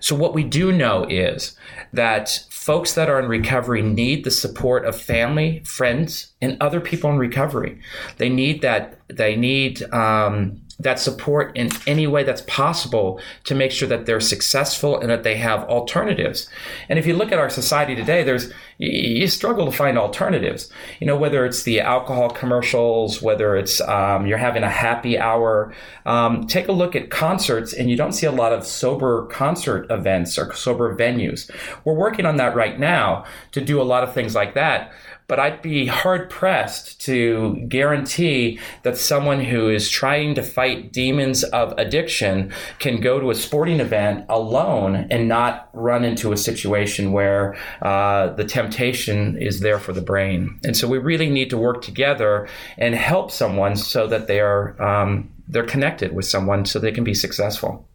So 0.01 0.15
what 0.15 0.35
we 0.35 0.45
do 0.45 0.71
know 0.73 1.05
is 1.05 1.57
that 1.93 2.45
folks 2.51 2.95
that 2.95 3.09
are 3.09 3.19
in 3.19 3.29
recovery 3.29 3.83
need 3.83 4.25
the 4.25 4.31
support 4.31 4.85
of 4.85 5.01
family 5.01 5.61
friends 5.65 6.33
and 6.41 6.57
other 6.61 6.81
people 6.81 7.11
in 7.11 7.19
recovery. 7.19 7.81
They 8.19 8.29
need 8.29 8.63
that 8.63 8.99
they 9.09 9.37
need 9.37 9.83
um, 9.93 10.61
that 10.79 10.99
support 10.99 11.57
in 11.57 11.71
any 11.87 12.07
way 12.07 12.25
that's 12.25 12.43
possible 12.43 13.21
to 13.45 13.55
make 13.55 13.71
sure 13.71 13.89
that 13.89 14.07
they're 14.07 14.21
successful 14.21 14.99
and 14.99 15.11
that 15.11 15.23
they 15.23 15.37
have 15.37 15.65
alternatives. 15.65 16.49
And 16.89 16.99
if 16.99 17.07
you 17.07 17.15
look 17.15 17.33
at 17.33 17.39
our 17.39 17.51
society 17.51 17.95
today, 17.95 18.23
there's 18.23 18.53
you 18.83 19.29
struggle 19.29 19.67
to 19.67 19.73
find 19.73 19.97
alternatives. 19.97 20.69
You 20.99 21.07
know, 21.07 21.17
whether 21.17 21.47
it's 21.47 21.63
the 21.63 21.81
alcohol 21.81 22.31
commercials, 22.31 23.23
whether 23.23 23.55
it's 23.57 23.81
um, 23.83 24.27
you're 24.27 24.39
having 24.39 24.65
a 24.65 24.71
happy 24.71 25.17
hour. 25.19 25.73
Um, 26.05 26.49
take 26.49 26.67
a 26.67 26.73
look 26.73 26.97
at 26.97 27.09
concerts, 27.09 27.73
and 27.73 27.89
you 27.89 27.97
don't 27.97 28.13
see 28.13 28.27
a 28.27 28.33
lot 28.33 28.53
of 28.53 28.67
sober 28.67 29.27
concert 29.27 29.87
events 29.89 30.37
or 30.37 30.53
sober 30.53 30.97
venues. 30.97 31.49
We're 31.85 31.95
working 31.95 32.27
on 32.27 32.37
that 32.39 32.57
right 32.57 32.79
now 32.79 33.25
to 33.53 33.61
do 33.61 33.81
a 33.81 33.85
lot 33.85 34.03
of 34.03 34.13
things 34.13 34.35
like 34.35 34.55
that 34.55 34.93
but 35.33 35.41
I'd 35.41 35.63
be 35.63 35.87
hard 35.87 36.29
pressed 36.29 37.01
to 37.07 37.65
guarantee 37.67 38.59
that 38.83 38.99
someone 38.99 39.41
who 39.41 39.71
is 39.71 39.89
trying 39.89 40.35
to 40.35 40.43
fight 40.43 40.93
demons 40.93 41.43
of 41.43 41.73
addiction 41.79 42.53
can 42.79 43.01
go 43.01 43.19
to 43.19 43.31
a 43.31 43.35
sporting 43.35 43.81
event 43.81 44.27
alone 44.29 45.07
and 45.11 45.29
not 45.29 45.71
run 45.73 46.05
into 46.05 46.33
a 46.33 46.37
situation 46.37 47.13
where 47.13 47.57
uh, 47.81 48.29
the 48.35 48.45
temptation 48.45 48.72
is 48.77 49.61
there 49.61 49.79
for 49.79 49.93
the 49.93 50.01
brain. 50.01 50.59
And 50.65 50.77
so 50.77 50.89
we 50.89 50.99
really 50.99 51.31
need 51.31 51.51
to 51.51 51.59
work 51.59 51.83
together 51.83 52.49
and 52.79 52.95
help 52.95 53.31
someone 53.31 53.77
so 53.77 54.07
that 54.07 54.27
they 54.27 54.41
are 54.41 54.81
um, 54.83 55.31
they're 55.49 55.67
connected 55.67 56.15
with 56.15 56.25
someone 56.25 56.65
so 56.65 56.79
they 56.79 56.93
can 56.93 57.05
be 57.05 57.15
successful. 57.15 57.89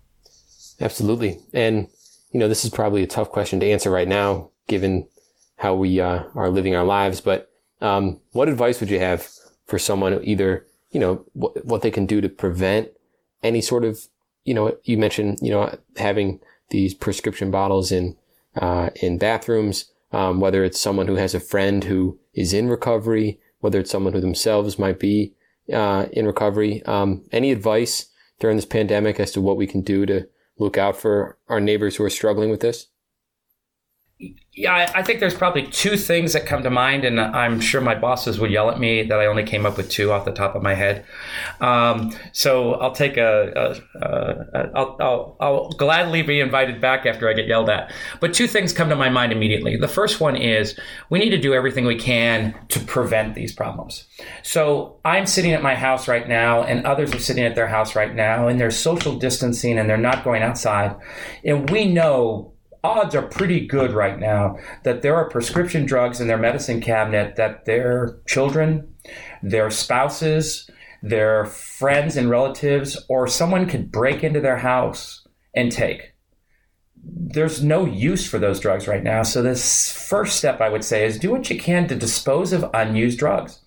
Absolutely, 0.80 1.40
and 1.54 1.88
you 2.32 2.40
know 2.40 2.48
this 2.48 2.64
is 2.64 2.72
probably 2.72 3.04
a 3.04 3.08
tough 3.08 3.30
question 3.30 3.60
to 3.60 3.70
answer 3.70 3.90
right 3.90 4.08
now, 4.08 4.52
given 4.68 5.08
how 5.58 5.76
we 5.76 6.00
uh, 6.00 6.24
are 6.36 6.50
living 6.50 6.76
our 6.76 6.86
lives. 6.86 7.20
But 7.22 7.50
um, 7.82 8.20
what 8.32 8.50
advice 8.50 8.80
would 8.80 8.90
you 8.90 9.00
have 9.00 9.28
for 9.66 9.78
someone 9.78 10.20
either, 10.24 10.66
you 10.92 11.00
know, 11.00 11.26
what, 11.34 11.66
what 11.66 11.82
they 11.82 11.92
can 11.92 12.06
do 12.06 12.22
to 12.22 12.30
prevent 12.30 12.90
any 13.44 13.62
sort 13.62 13.84
of, 13.84 14.08
you 14.46 14.54
know, 14.54 14.76
you 14.84 14.98
mentioned, 14.98 15.40
you 15.42 15.52
know, 15.52 15.78
having 15.98 16.40
these 16.70 16.94
prescription 16.94 17.52
bottles 17.52 17.92
in, 17.92 18.16
uh, 18.56 18.90
in 19.02 19.18
bathrooms, 19.18 19.92
um, 20.12 20.40
whether 20.40 20.64
it's 20.64 20.80
someone 20.80 21.08
who 21.08 21.16
has 21.16 21.34
a 21.34 21.40
friend 21.40 21.84
who 21.84 22.20
is 22.34 22.54
in 22.54 22.70
recovery, 22.70 23.40
whether 23.60 23.80
it's 23.80 23.92
someone 23.92 24.14
who 24.14 24.22
themselves 24.22 24.80
might 24.80 25.00
be, 25.00 25.34
uh, 25.72 26.06
in 26.12 26.26
recovery. 26.26 26.84
Um, 26.84 27.26
any 27.32 27.52
advice 27.52 28.10
during 28.40 28.58
this 28.58 28.66
pandemic 28.66 29.20
as 29.20 29.32
to 29.34 29.42
what 29.42 29.58
we 29.58 29.68
can 29.68 29.82
do 29.82 30.06
to 30.06 30.28
look 30.58 30.78
out 30.78 30.98
for 30.98 31.38
our 31.50 31.60
neighbors 31.60 31.96
who 31.96 32.04
are 32.04 32.10
struggling 32.10 32.50
with 32.50 32.62
this? 32.62 32.88
Yeah, 34.20 34.92
I 34.96 35.04
think 35.04 35.20
there's 35.20 35.36
probably 35.36 35.68
two 35.68 35.98
things 35.98 36.34
that 36.34 36.48
come 36.48 36.64
to 36.64 36.72
mind, 36.72 37.06
and 37.06 37.22
I'm 37.22 37.60
sure 37.60 37.80
my 37.80 37.94
bosses 37.94 38.40
would 38.40 38.50
yell 38.50 38.72
at 38.72 38.80
me 38.80 39.04
that 39.04 39.20
I 39.20 39.28
only 39.28 39.44
came 39.44 39.68
up 39.68 39.78
with 39.78 39.92
two 39.92 40.12
off 40.12 40.26
the 40.26 40.32
top 40.32 40.56
of 40.56 40.64
my 40.64 40.74
head. 40.74 41.06
Um, 41.62 42.12
so 42.32 42.74
I'll 42.74 42.92
take 42.92 43.18
a, 43.18 43.78
a, 43.96 44.00
a 44.04 44.72
I'll, 44.76 44.98
I'll, 45.00 45.38
I'll 45.40 45.70
gladly 45.70 46.24
be 46.24 46.40
invited 46.40 46.82
back 46.82 47.06
after 47.06 47.30
I 47.30 47.34
get 47.34 47.46
yelled 47.46 47.70
at. 47.70 47.94
But 48.20 48.34
two 48.34 48.48
things 48.48 48.74
come 48.74 48.90
to 48.90 48.96
my 48.96 49.10
mind 49.10 49.32
immediately. 49.32 49.78
The 49.78 49.88
first 49.88 50.20
one 50.20 50.36
is 50.36 50.80
we 51.12 51.20
need 51.20 51.30
to 51.30 51.38
do 51.38 51.54
everything 51.54 51.86
we 51.86 51.96
can 51.96 52.56
to 52.70 52.80
prevent 52.80 53.36
these 53.36 53.54
problems. 53.54 54.08
So 54.42 55.00
I'm 55.06 55.28
sitting 55.28 55.54
at 55.54 55.62
my 55.62 55.76
house 55.76 56.08
right 56.08 56.28
now, 56.28 56.64
and 56.64 56.84
others 56.88 57.14
are 57.14 57.20
sitting 57.20 57.44
at 57.44 57.54
their 57.54 57.68
house 57.68 57.96
right 57.96 58.16
now, 58.16 58.48
and 58.48 58.60
they're 58.60 58.72
social 58.72 59.20
distancing 59.20 59.78
and 59.78 59.88
they're 59.88 59.98
not 59.98 60.24
going 60.24 60.42
outside, 60.42 60.96
and 61.46 61.70
we 61.70 61.86
know 61.86 62.54
odds 62.84 63.16
are 63.16 63.28
pretty 63.28 63.66
good 63.66 63.92
right 63.92 64.20
now 64.20 64.58
that 64.84 65.02
there 65.02 65.16
are 65.16 65.30
prescription 65.30 65.86
drugs 65.86 66.20
in 66.20 66.28
their 66.28 66.38
medicine 66.38 66.82
cabinet 66.82 67.36
that 67.36 67.66
their 67.66 68.20
children, 68.28 68.96
their 69.42 69.70
spouses, 69.70 70.70
their 71.02 71.46
friends 71.46 72.18
and 72.18 72.30
relatives, 72.30 73.04
or 73.10 73.28
someone 73.28 73.68
could 73.68 73.92
break 73.92 74.24
into 74.24 74.42
their 74.42 74.58
house 74.58 75.28
and 75.54 75.72
take. 75.72 76.14
There's 77.04 77.64
no 77.64 77.86
use 77.86 78.28
for 78.28 78.40
those 78.40 78.60
drugs 78.60 78.88
right 78.88 79.04
now. 79.04 79.24
So, 79.24 79.42
this 79.42 79.92
first 79.92 80.38
step 80.38 80.60
I 80.60 80.70
would 80.70 80.84
say 80.84 81.06
is 81.06 81.20
do 81.20 81.32
what 81.32 81.50
you 81.50 81.58
can 81.58 81.88
to 81.88 81.96
dispose 81.96 82.52
of 82.52 82.70
unused 82.74 83.20
drugs. 83.20 83.62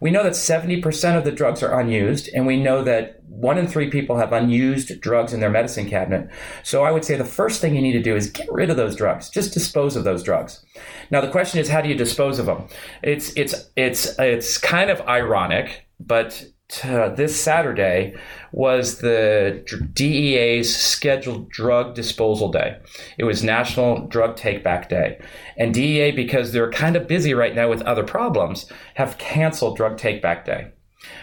We 0.00 0.10
know 0.10 0.22
that 0.22 0.32
70% 0.32 1.16
of 1.16 1.24
the 1.24 1.32
drugs 1.32 1.62
are 1.62 1.78
unused, 1.78 2.28
and 2.34 2.46
we 2.46 2.58
know 2.58 2.82
that 2.84 3.20
one 3.40 3.58
in 3.58 3.66
three 3.66 3.88
people 3.90 4.18
have 4.18 4.32
unused 4.32 5.00
drugs 5.00 5.32
in 5.32 5.40
their 5.40 5.50
medicine 5.50 5.88
cabinet. 5.88 6.28
So 6.62 6.84
I 6.84 6.90
would 6.90 7.04
say 7.04 7.16
the 7.16 7.24
first 7.24 7.60
thing 7.60 7.74
you 7.74 7.82
need 7.82 7.92
to 7.92 8.02
do 8.02 8.16
is 8.16 8.30
get 8.30 8.50
rid 8.52 8.70
of 8.70 8.76
those 8.76 8.96
drugs. 8.96 9.30
Just 9.30 9.54
dispose 9.54 9.96
of 9.96 10.04
those 10.04 10.22
drugs. 10.22 10.64
Now 11.10 11.20
the 11.20 11.30
question 11.30 11.60
is, 11.60 11.68
how 11.68 11.80
do 11.80 11.88
you 11.88 11.94
dispose 11.94 12.38
of 12.38 12.46
them? 12.46 12.68
It's 13.02 13.32
it's 13.36 13.70
it's 13.76 14.18
it's 14.18 14.58
kind 14.58 14.90
of 14.90 15.00
ironic, 15.02 15.86
but 15.98 16.44
uh, 16.84 17.08
this 17.10 17.40
Saturday 17.40 18.14
was 18.52 18.98
the 18.98 19.62
DEA's 19.92 20.74
scheduled 20.74 21.48
drug 21.50 21.94
disposal 21.94 22.50
day. 22.50 22.78
It 23.18 23.24
was 23.24 23.42
National 23.44 24.06
Drug 24.06 24.36
Take 24.36 24.62
Back 24.62 24.88
Day. 24.88 25.20
And 25.56 25.74
DEA, 25.74 26.10
because 26.12 26.52
they're 26.52 26.70
kind 26.70 26.96
of 26.96 27.06
busy 27.06 27.34
right 27.34 27.54
now 27.54 27.68
with 27.68 27.82
other 27.82 28.04
problems, 28.04 28.66
have 28.94 29.18
canceled 29.18 29.76
Drug 29.76 29.96
Take 29.96 30.22
Back 30.22 30.44
Day. 30.44 30.72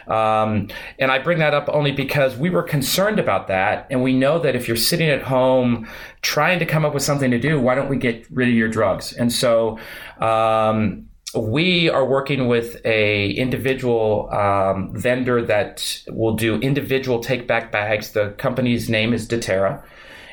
Um, 0.07 0.69
and 0.99 1.11
I 1.11 1.19
bring 1.19 1.39
that 1.39 1.53
up 1.53 1.69
only 1.69 1.91
because 1.91 2.35
we 2.35 2.49
were 2.49 2.63
concerned 2.63 3.19
about 3.19 3.47
that. 3.47 3.87
And 3.89 4.01
we 4.01 4.13
know 4.13 4.39
that 4.39 4.55
if 4.55 4.67
you're 4.67 4.77
sitting 4.77 5.09
at 5.09 5.21
home 5.21 5.87
trying 6.21 6.59
to 6.59 6.65
come 6.65 6.85
up 6.85 6.93
with 6.93 7.03
something 7.03 7.31
to 7.31 7.39
do, 7.39 7.59
why 7.59 7.75
don't 7.75 7.89
we 7.89 7.97
get 7.97 8.25
rid 8.31 8.47
of 8.47 8.55
your 8.55 8.69
drugs? 8.69 9.13
And 9.13 9.31
so, 9.31 9.77
um, 10.19 11.07
we 11.35 11.89
are 11.89 12.05
working 12.05 12.47
with 12.47 12.79
a 12.85 13.31
individual 13.31 14.29
um, 14.31 14.93
vendor 14.93 15.41
that 15.45 16.01
will 16.07 16.35
do 16.35 16.55
individual 16.59 17.19
take 17.19 17.47
back 17.47 17.71
bags. 17.71 18.11
The 18.11 18.29
company's 18.37 18.89
name 18.89 19.13
is 19.13 19.27
Deterra, 19.27 19.83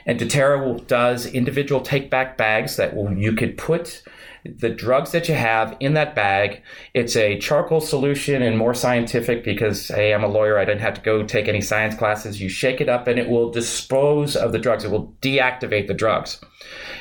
and 0.06 0.18
Deterra 0.18 0.86
does 0.86 1.26
individual 1.26 1.80
take 1.80 2.10
back 2.10 2.36
bags 2.36 2.76
that 2.76 2.94
will 2.94 3.12
you 3.12 3.32
could 3.32 3.56
put 3.56 4.02
the 4.44 4.68
drugs 4.68 5.12
that 5.12 5.28
you 5.28 5.34
have 5.34 5.76
in 5.80 5.94
that 5.94 6.14
bag. 6.14 6.62
It's 6.92 7.16
a 7.16 7.38
charcoal 7.38 7.80
solution 7.80 8.42
and 8.42 8.58
more 8.58 8.74
scientific 8.74 9.42
because, 9.42 9.88
hey, 9.88 10.12
I'm 10.12 10.22
a 10.22 10.28
lawyer. 10.28 10.58
I 10.58 10.66
didn't 10.66 10.82
have 10.82 10.94
to 10.94 11.00
go 11.00 11.22
take 11.22 11.48
any 11.48 11.62
science 11.62 11.94
classes. 11.94 12.40
You 12.40 12.50
shake 12.50 12.80
it 12.80 12.88
up 12.88 13.06
and 13.06 13.18
it 13.18 13.28
will 13.28 13.50
dispose 13.50 14.36
of 14.36 14.52
the 14.52 14.58
drugs. 14.58 14.84
It 14.84 14.90
will 14.90 15.14
deactivate 15.22 15.86
the 15.86 15.94
drugs. 15.94 16.40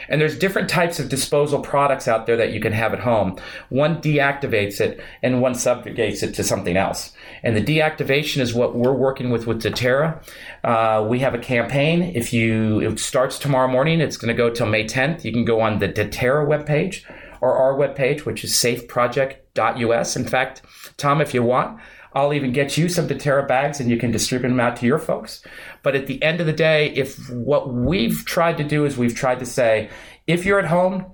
And 0.07 0.21
there's 0.21 0.37
different 0.37 0.69
types 0.69 0.99
of 0.99 1.09
disposal 1.09 1.59
products 1.59 2.07
out 2.07 2.25
there 2.25 2.37
that 2.37 2.53
you 2.53 2.59
can 2.59 2.73
have 2.73 2.93
at 2.93 2.99
home. 2.99 3.37
One 3.69 4.01
deactivates 4.01 4.79
it 4.79 5.01
and 5.21 5.41
one 5.41 5.55
subjugates 5.55 6.23
it 6.23 6.33
to 6.35 6.43
something 6.43 6.77
else. 6.77 7.13
And 7.43 7.55
the 7.55 7.61
deactivation 7.61 8.39
is 8.39 8.53
what 8.53 8.75
we're 8.75 8.93
working 8.93 9.29
with 9.29 9.45
with 9.47 9.61
Deterra. 9.61 10.23
Uh, 10.63 11.05
we 11.07 11.19
have 11.19 11.33
a 11.33 11.39
campaign. 11.39 12.03
If 12.15 12.31
you, 12.31 12.79
it 12.79 12.99
starts 12.99 13.37
tomorrow 13.37 13.67
morning. 13.67 13.99
It's 13.99 14.17
going 14.17 14.33
to 14.35 14.37
go 14.37 14.49
till 14.49 14.67
May 14.67 14.85
10th. 14.85 15.23
You 15.23 15.33
can 15.33 15.43
go 15.43 15.59
on 15.59 15.79
the 15.79 15.89
Deterra 15.89 16.47
webpage 16.47 17.03
or 17.41 17.57
our 17.57 17.73
webpage, 17.73 18.21
which 18.21 18.43
is 18.43 18.53
safeproject.us. 18.53 20.15
In 20.15 20.25
fact, 20.25 20.61
Tom, 20.95 21.19
if 21.19 21.33
you 21.33 21.43
want, 21.43 21.79
I'll 22.13 22.33
even 22.33 22.53
get 22.53 22.77
you 22.77 22.87
some 22.87 23.07
Deterra 23.07 23.47
bags 23.47 23.79
and 23.79 23.89
you 23.89 23.97
can 23.97 24.11
distribute 24.11 24.49
them 24.49 24.59
out 24.59 24.77
to 24.77 24.85
your 24.85 24.99
folks. 24.99 25.41
But 25.81 25.95
at 25.95 26.07
the 26.07 26.21
end 26.23 26.39
of 26.39 26.45
the 26.45 26.53
day, 26.53 26.91
if 26.95 27.29
what 27.29 27.73
we've 27.73 28.23
tried 28.25 28.57
to 28.57 28.63
do 28.63 28.85
is 28.85 28.97
we've 28.97 29.15
tried 29.15 29.39
to 29.39 29.45
say, 29.45 29.89
if 30.27 30.45
you're 30.45 30.59
at 30.59 30.67
home 30.67 31.11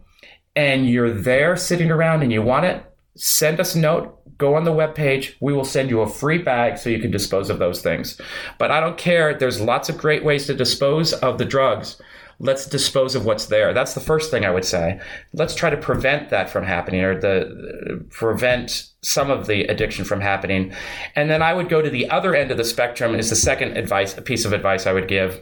and 0.55 0.87
you're 0.87 1.11
there 1.11 1.55
sitting 1.55 1.89
around 1.89 2.21
and 2.21 2.31
you 2.31 2.41
want 2.41 2.65
it, 2.65 2.83
send 3.19 3.59
us 3.59 3.75
a 3.75 3.79
note, 3.79 4.37
go 4.37 4.55
on 4.55 4.63
the 4.63 4.71
webpage. 4.71 5.35
We 5.39 5.53
will 5.53 5.65
send 5.65 5.89
you 5.89 6.01
a 6.01 6.09
free 6.09 6.37
bag 6.37 6.77
so 6.77 6.89
you 6.89 6.99
can 6.99 7.11
dispose 7.11 7.49
of 7.49 7.59
those 7.59 7.81
things. 7.81 8.19
But 8.57 8.71
I 8.71 8.79
don't 8.79 8.97
care. 8.97 9.33
There's 9.33 9.61
lots 9.61 9.89
of 9.89 9.97
great 9.97 10.23
ways 10.23 10.47
to 10.47 10.53
dispose 10.53 11.13
of 11.13 11.37
the 11.37 11.45
drugs 11.45 12.01
let's 12.39 12.65
dispose 12.65 13.15
of 13.15 13.25
what's 13.25 13.47
there. 13.47 13.73
That's 13.73 13.93
the 13.93 13.99
first 13.99 14.31
thing 14.31 14.45
I 14.45 14.49
would 14.49 14.65
say. 14.65 14.99
Let's 15.33 15.55
try 15.55 15.69
to 15.69 15.77
prevent 15.77 16.29
that 16.29 16.49
from 16.49 16.63
happening 16.63 17.01
or 17.03 17.19
the 17.19 18.05
prevent 18.09 18.87
some 19.01 19.29
of 19.29 19.47
the 19.47 19.65
addiction 19.65 20.05
from 20.05 20.21
happening. 20.21 20.73
And 21.15 21.29
then 21.29 21.41
I 21.41 21.53
would 21.53 21.69
go 21.69 21.81
to 21.81 21.89
the 21.89 22.09
other 22.09 22.33
end 22.35 22.51
of 22.51 22.57
the 22.57 22.63
spectrum 22.63 23.15
is 23.15 23.29
the 23.29 23.35
second 23.35 23.77
advice, 23.77 24.17
a 24.17 24.21
piece 24.21 24.45
of 24.45 24.53
advice 24.53 24.87
I 24.87 24.93
would 24.93 25.07
give 25.07 25.41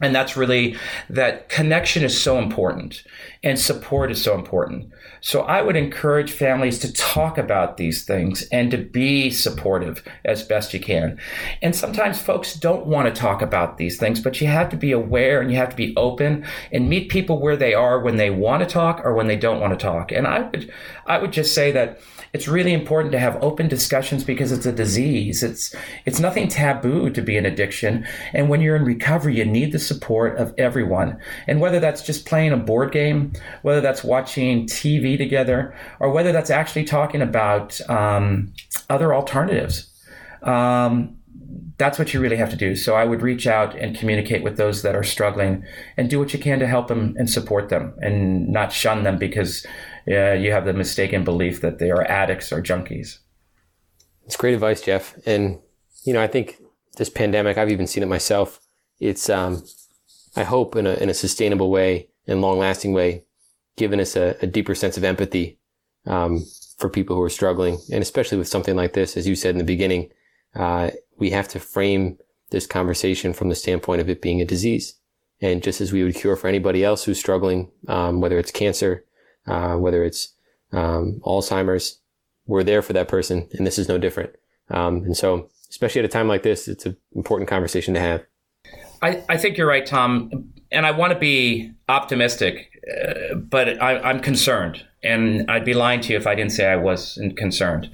and 0.00 0.14
that's 0.14 0.36
really 0.36 0.76
that 1.10 1.48
connection 1.48 2.04
is 2.04 2.20
so 2.20 2.38
important 2.38 3.02
and 3.42 3.58
support 3.58 4.12
is 4.12 4.22
so 4.22 4.34
important. 4.34 4.92
So 5.20 5.40
I 5.40 5.60
would 5.60 5.74
encourage 5.74 6.30
families 6.30 6.78
to 6.80 6.92
talk 6.92 7.36
about 7.36 7.76
these 7.76 8.04
things 8.04 8.42
and 8.52 8.70
to 8.70 8.78
be 8.78 9.30
supportive 9.30 10.04
as 10.24 10.44
best 10.44 10.72
you 10.72 10.78
can. 10.78 11.18
And 11.62 11.74
sometimes 11.74 12.22
folks 12.22 12.54
don't 12.54 12.86
want 12.86 13.12
to 13.12 13.20
talk 13.20 13.42
about 13.42 13.78
these 13.78 13.98
things, 13.98 14.20
but 14.20 14.40
you 14.40 14.46
have 14.46 14.68
to 14.70 14.76
be 14.76 14.92
aware 14.92 15.40
and 15.40 15.50
you 15.50 15.56
have 15.56 15.70
to 15.70 15.76
be 15.76 15.96
open 15.96 16.44
and 16.70 16.88
meet 16.88 17.10
people 17.10 17.40
where 17.40 17.56
they 17.56 17.74
are 17.74 17.98
when 18.00 18.16
they 18.16 18.30
want 18.30 18.62
to 18.62 18.68
talk 18.68 19.00
or 19.04 19.14
when 19.14 19.26
they 19.26 19.36
don't 19.36 19.60
want 19.60 19.76
to 19.76 19.84
talk. 19.84 20.12
And 20.12 20.28
I 20.28 20.42
would, 20.42 20.72
I 21.06 21.18
would 21.18 21.32
just 21.32 21.54
say 21.54 21.72
that 21.72 22.00
it's 22.38 22.46
really 22.46 22.72
important 22.72 23.10
to 23.10 23.18
have 23.18 23.36
open 23.42 23.66
discussions 23.66 24.22
because 24.22 24.52
it's 24.52 24.64
a 24.64 24.70
disease. 24.70 25.42
It's 25.42 25.74
it's 26.06 26.20
nothing 26.20 26.46
taboo 26.46 27.10
to 27.10 27.20
be 27.20 27.36
an 27.36 27.44
addiction. 27.44 28.06
And 28.32 28.48
when 28.48 28.60
you're 28.60 28.76
in 28.76 28.84
recovery, 28.84 29.38
you 29.38 29.44
need 29.44 29.72
the 29.72 29.80
support 29.80 30.38
of 30.38 30.54
everyone. 30.56 31.18
And 31.48 31.60
whether 31.60 31.80
that's 31.80 32.00
just 32.00 32.26
playing 32.26 32.52
a 32.52 32.56
board 32.56 32.92
game, 32.92 33.32
whether 33.62 33.80
that's 33.80 34.04
watching 34.04 34.66
TV 34.66 35.18
together, 35.18 35.74
or 35.98 36.12
whether 36.12 36.30
that's 36.30 36.48
actually 36.48 36.84
talking 36.84 37.22
about 37.22 37.80
um, 37.90 38.52
other 38.88 39.12
alternatives. 39.12 39.90
Um, 40.44 41.16
that's 41.76 41.98
what 41.98 42.14
you 42.14 42.20
really 42.20 42.36
have 42.36 42.50
to 42.50 42.56
do. 42.56 42.76
So 42.76 42.94
I 42.94 43.04
would 43.04 43.20
reach 43.20 43.48
out 43.48 43.74
and 43.74 43.96
communicate 43.96 44.44
with 44.44 44.56
those 44.56 44.82
that 44.82 44.94
are 44.94 45.02
struggling 45.02 45.64
and 45.96 46.08
do 46.08 46.20
what 46.20 46.32
you 46.32 46.38
can 46.38 46.60
to 46.60 46.68
help 46.68 46.86
them 46.86 47.16
and 47.18 47.28
support 47.28 47.68
them 47.68 47.94
and 47.98 48.48
not 48.48 48.72
shun 48.72 49.02
them 49.02 49.18
because 49.18 49.66
uh, 50.10 50.32
you 50.32 50.52
have 50.52 50.64
the 50.64 50.72
mistaken 50.72 51.24
belief 51.24 51.60
that 51.60 51.78
they 51.78 51.90
are 51.90 52.04
addicts 52.04 52.52
or 52.52 52.62
junkies. 52.62 53.18
It's 54.24 54.36
great 54.36 54.54
advice, 54.54 54.80
Jeff. 54.80 55.14
And, 55.26 55.58
you 56.04 56.12
know, 56.12 56.22
I 56.22 56.26
think 56.26 56.56
this 56.96 57.10
pandemic, 57.10 57.56
I've 57.56 57.70
even 57.70 57.86
seen 57.86 58.02
it 58.02 58.06
myself. 58.06 58.60
It's, 59.00 59.28
um, 59.30 59.64
I 60.36 60.44
hope 60.44 60.76
in 60.76 60.86
a, 60.86 60.94
in 60.94 61.08
a 61.08 61.14
sustainable 61.14 61.70
way 61.70 62.08
and 62.26 62.40
long 62.40 62.58
lasting 62.58 62.92
way, 62.92 63.24
given 63.76 64.00
us 64.00 64.16
a, 64.16 64.36
a 64.42 64.46
deeper 64.46 64.74
sense 64.74 64.96
of 64.96 65.04
empathy, 65.04 65.58
um, 66.06 66.44
for 66.76 66.88
people 66.88 67.16
who 67.16 67.22
are 67.22 67.30
struggling. 67.30 67.78
And 67.92 68.02
especially 68.02 68.38
with 68.38 68.48
something 68.48 68.76
like 68.76 68.92
this, 68.92 69.16
as 69.16 69.26
you 69.26 69.34
said 69.34 69.50
in 69.50 69.58
the 69.58 69.64
beginning, 69.64 70.10
uh, 70.54 70.90
we 71.18 71.30
have 71.30 71.48
to 71.48 71.60
frame 71.60 72.18
this 72.50 72.66
conversation 72.66 73.32
from 73.32 73.48
the 73.48 73.54
standpoint 73.54 74.00
of 74.00 74.08
it 74.08 74.22
being 74.22 74.40
a 74.40 74.44
disease. 74.44 74.94
And 75.40 75.62
just 75.62 75.80
as 75.80 75.92
we 75.92 76.02
would 76.02 76.14
cure 76.14 76.36
for 76.36 76.48
anybody 76.48 76.84
else 76.84 77.04
who's 77.04 77.18
struggling, 77.18 77.70
um, 77.86 78.20
whether 78.20 78.38
it's 78.38 78.50
cancer, 78.50 79.04
uh, 79.48 79.76
whether 79.76 80.04
it's 80.04 80.34
um, 80.72 81.20
Alzheimer's, 81.24 82.00
we're 82.46 82.64
there 82.64 82.82
for 82.82 82.92
that 82.94 83.08
person, 83.08 83.48
and 83.52 83.66
this 83.66 83.78
is 83.78 83.88
no 83.88 83.98
different. 83.98 84.30
Um, 84.70 85.04
and 85.04 85.16
so, 85.16 85.48
especially 85.70 86.00
at 86.00 86.04
a 86.04 86.08
time 86.08 86.28
like 86.28 86.42
this, 86.42 86.68
it's 86.68 86.86
an 86.86 86.96
important 87.14 87.48
conversation 87.48 87.94
to 87.94 88.00
have. 88.00 88.24
I, 89.02 89.22
I 89.28 89.36
think 89.36 89.56
you're 89.56 89.68
right, 89.68 89.86
Tom, 89.86 90.52
and 90.72 90.86
I 90.86 90.90
want 90.90 91.12
to 91.12 91.18
be 91.18 91.72
optimistic, 91.88 92.70
uh, 92.90 93.34
but 93.34 93.80
I, 93.82 94.10
am 94.10 94.20
concerned, 94.20 94.84
and 95.02 95.48
I'd 95.50 95.64
be 95.64 95.74
lying 95.74 96.00
to 96.02 96.12
you 96.12 96.18
if 96.18 96.26
I 96.26 96.34
didn't 96.34 96.52
say 96.52 96.66
I 96.66 96.76
wasn't 96.76 97.36
concerned. 97.36 97.90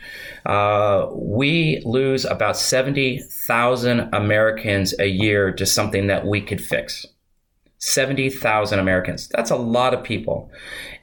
Uh, 0.47 1.09
we 1.13 1.83
lose 1.85 2.25
about 2.25 2.57
seventy 2.57 3.21
thousand 3.47 4.09
Americans 4.15 4.95
a 4.99 5.07
year 5.07 5.53
to 5.53 5.67
something 5.67 6.07
that 6.07 6.27
we 6.27 6.41
could 6.41 6.63
fix. 6.63 7.07
70,000 7.85 8.79
Americans. 8.79 9.29
That's 9.29 9.51
a 9.51 9.57
lot 9.57 9.93
of 9.93 10.03
people. 10.03 10.51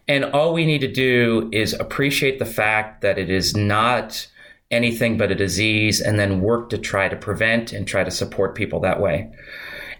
And 0.07 0.25
all 0.25 0.51
we 0.51 0.65
need 0.65 0.81
to 0.81 0.91
do 0.91 1.47
is 1.53 1.73
appreciate 1.73 2.39
the 2.39 2.45
fact 2.45 3.01
that 3.01 3.19
it 3.19 3.29
is 3.29 3.55
not 3.55 4.27
anything 4.71 5.15
but 5.15 5.31
a 5.31 5.35
disease 5.35 6.01
and 6.01 6.19
then 6.19 6.41
work 6.41 6.71
to 6.71 6.79
try 6.79 7.07
to 7.07 7.15
prevent 7.15 7.71
and 7.71 7.87
try 7.87 8.03
to 8.03 8.09
support 8.09 8.55
people 8.55 8.79
that 8.79 8.99
way. 8.99 9.31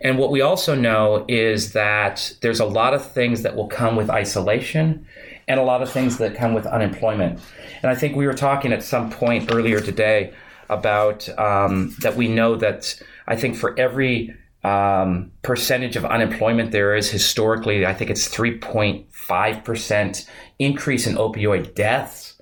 And 0.01 0.17
what 0.17 0.31
we 0.31 0.41
also 0.41 0.73
know 0.73 1.23
is 1.27 1.73
that 1.73 2.33
there's 2.41 2.59
a 2.59 2.65
lot 2.65 2.95
of 2.95 3.11
things 3.11 3.43
that 3.43 3.55
will 3.55 3.67
come 3.67 3.95
with 3.95 4.09
isolation 4.09 5.05
and 5.47 5.59
a 5.59 5.63
lot 5.63 5.83
of 5.83 5.91
things 5.91 6.17
that 6.17 6.33
come 6.33 6.55
with 6.55 6.65
unemployment. 6.65 7.39
And 7.83 7.91
I 7.91 7.95
think 7.95 8.15
we 8.15 8.25
were 8.25 8.33
talking 8.33 8.73
at 8.73 8.81
some 8.81 9.11
point 9.11 9.53
earlier 9.53 9.81
today 9.81 10.33
about 10.67 11.29
um, 11.37 11.95
that 11.99 12.15
we 12.15 12.27
know 12.27 12.55
that 12.55 12.99
I 13.27 13.35
think 13.35 13.55
for 13.55 13.79
every 13.79 14.35
um, 14.63 15.31
percentage 15.41 15.95
of 15.95 16.05
unemployment 16.05 16.71
there 16.71 16.95
is 16.95 17.09
historically, 17.09 17.85
I 17.85 17.93
think 17.93 18.11
it's 18.11 18.27
3.5% 18.27 20.27
increase 20.59 21.07
in 21.07 21.15
opioid 21.15 21.73
deaths. 21.73 22.39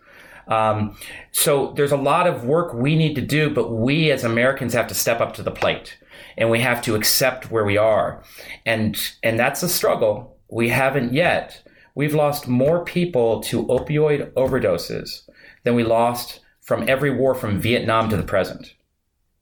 Um, 0.47 0.97
so 1.32 1.74
there's 1.74 1.91
a 1.91 1.97
lot 1.97 2.28
of 2.28 2.43
work 2.43 2.74
we 2.74 2.95
need 2.95 3.15
to 3.15 3.22
do, 3.22 3.49
but 3.49 3.72
we 3.72 4.11
as 4.11 4.24
Americans 4.24 4.74
have 4.74 4.88
to 4.88 4.95
step 4.95 5.22
up 5.22 5.34
to 5.36 5.43
the 5.43 5.51
plate 5.51 5.97
and 6.38 6.49
we 6.49 6.59
have 6.59 6.82
to 6.84 6.95
accept 6.95 7.51
where 7.51 7.65
we 7.65 7.78
are. 7.78 8.24
And, 8.65 8.99
and 9.24 9.39
that's 9.39 9.63
a 9.63 9.70
struggle. 9.70 10.38
We 10.49 10.70
haven't 10.70 11.13
yet. 11.13 11.61
We've 11.95 12.15
lost 12.15 12.47
more 12.47 12.84
people 12.84 13.41
to 13.41 13.65
opioid 13.65 14.32
overdoses 14.34 15.30
than 15.63 15.76
we 15.76 15.84
lost 15.84 16.39
from 16.61 16.89
every 16.89 17.11
war 17.11 17.36
from 17.36 17.59
Vietnam 17.59 18.09
to 18.09 18.17
the 18.17 18.24
present. 18.24 18.74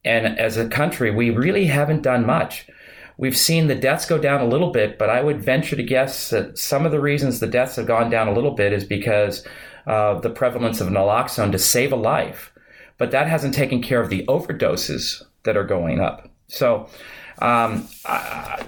And 0.03 0.39
as 0.39 0.57
a 0.57 0.69
country, 0.69 1.11
we 1.11 1.29
really 1.29 1.65
haven't 1.65 2.03
done 2.03 2.25
much. 2.25 2.67
We've 3.17 3.37
seen 3.37 3.67
the 3.67 3.75
deaths 3.75 4.05
go 4.05 4.19
down 4.19 4.41
a 4.41 4.47
little 4.47 4.71
bit, 4.71 4.99
but 4.99 5.09
I 5.09 5.23
would 5.23 5.41
venture 5.41 5.75
to 5.75 5.83
guess 5.83 6.29
that 6.29 6.57
some 6.57 6.85
of 6.85 6.91
the 6.91 6.99
reasons 6.99 7.39
the 7.39 7.47
deaths 7.47 7.75
have 7.77 7.87
gone 7.87 8.09
down 8.11 8.27
a 8.27 8.33
little 8.33 8.51
bit 8.51 8.73
is 8.73 8.83
because 8.83 9.45
of 9.87 10.21
the 10.21 10.29
prevalence 10.29 10.81
of 10.81 10.89
naloxone 10.89 11.51
to 11.51 11.59
save 11.59 11.91
a 11.91 11.95
life. 11.95 12.53
But 12.97 13.11
that 13.11 13.27
hasn't 13.27 13.55
taken 13.55 13.81
care 13.81 14.01
of 14.01 14.09
the 14.09 14.23
overdoses 14.27 15.23
that 15.43 15.57
are 15.57 15.63
going 15.63 15.99
up. 15.99 16.29
So 16.47 16.89
um, 17.39 17.87
I, 18.05 18.63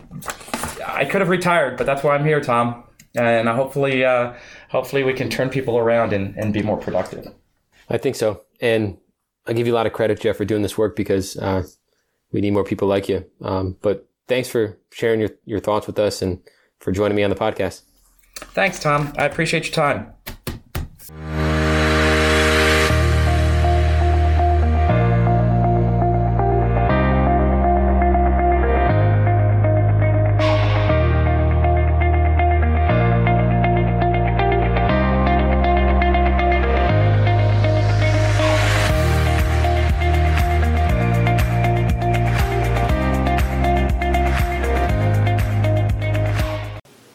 I, 0.86 1.06
could 1.06 1.22
have 1.22 1.30
retired, 1.30 1.78
but 1.78 1.86
that's 1.86 2.04
why 2.04 2.16
I'm 2.16 2.26
here, 2.26 2.42
Tom. 2.42 2.84
And 3.16 3.48
hopefully, 3.48 4.06
uh, 4.06 4.34
hopefully 4.70 5.04
we 5.04 5.14
can 5.14 5.30
turn 5.30 5.50
people 5.50 5.78
around 5.78 6.14
and, 6.14 6.36
and 6.38 6.54
be 6.54 6.62
more 6.62 6.78
productive. 6.78 7.28
I 7.90 7.98
think 7.98 8.16
so. 8.16 8.44
And 8.62 8.98
I 9.50 9.54
give 9.54 9.66
you 9.66 9.74
a 9.74 9.76
lot 9.76 9.88
of 9.88 9.94
credit, 9.94 10.20
Jeff, 10.20 10.38
for 10.38 10.46
doing 10.46 10.62
this 10.62 10.78
work 10.78 10.96
because 10.96 11.36
uh, 11.38 11.64
we 12.32 12.40
need 12.40 12.52
more 12.52 12.64
people 12.64 12.88
like 12.88 13.10
you. 13.10 13.26
Um, 13.42 13.76
but 13.82 14.08
thanks 14.28 14.48
for 14.48 14.78
sharing 14.92 15.20
your, 15.20 15.32
your 15.46 15.60
thoughts 15.60 15.88
with 15.88 15.98
us 15.98 16.22
and 16.22 16.40
for 16.80 16.92
joining 16.92 17.16
me 17.16 17.24
on 17.24 17.32
the 17.32 17.36
podcast. 17.36 17.82
Thanks, 18.36 18.80
Tom. 18.80 19.12
I 19.18 19.26
appreciate 19.26 19.66
your 19.66 19.74
time. 19.74 20.14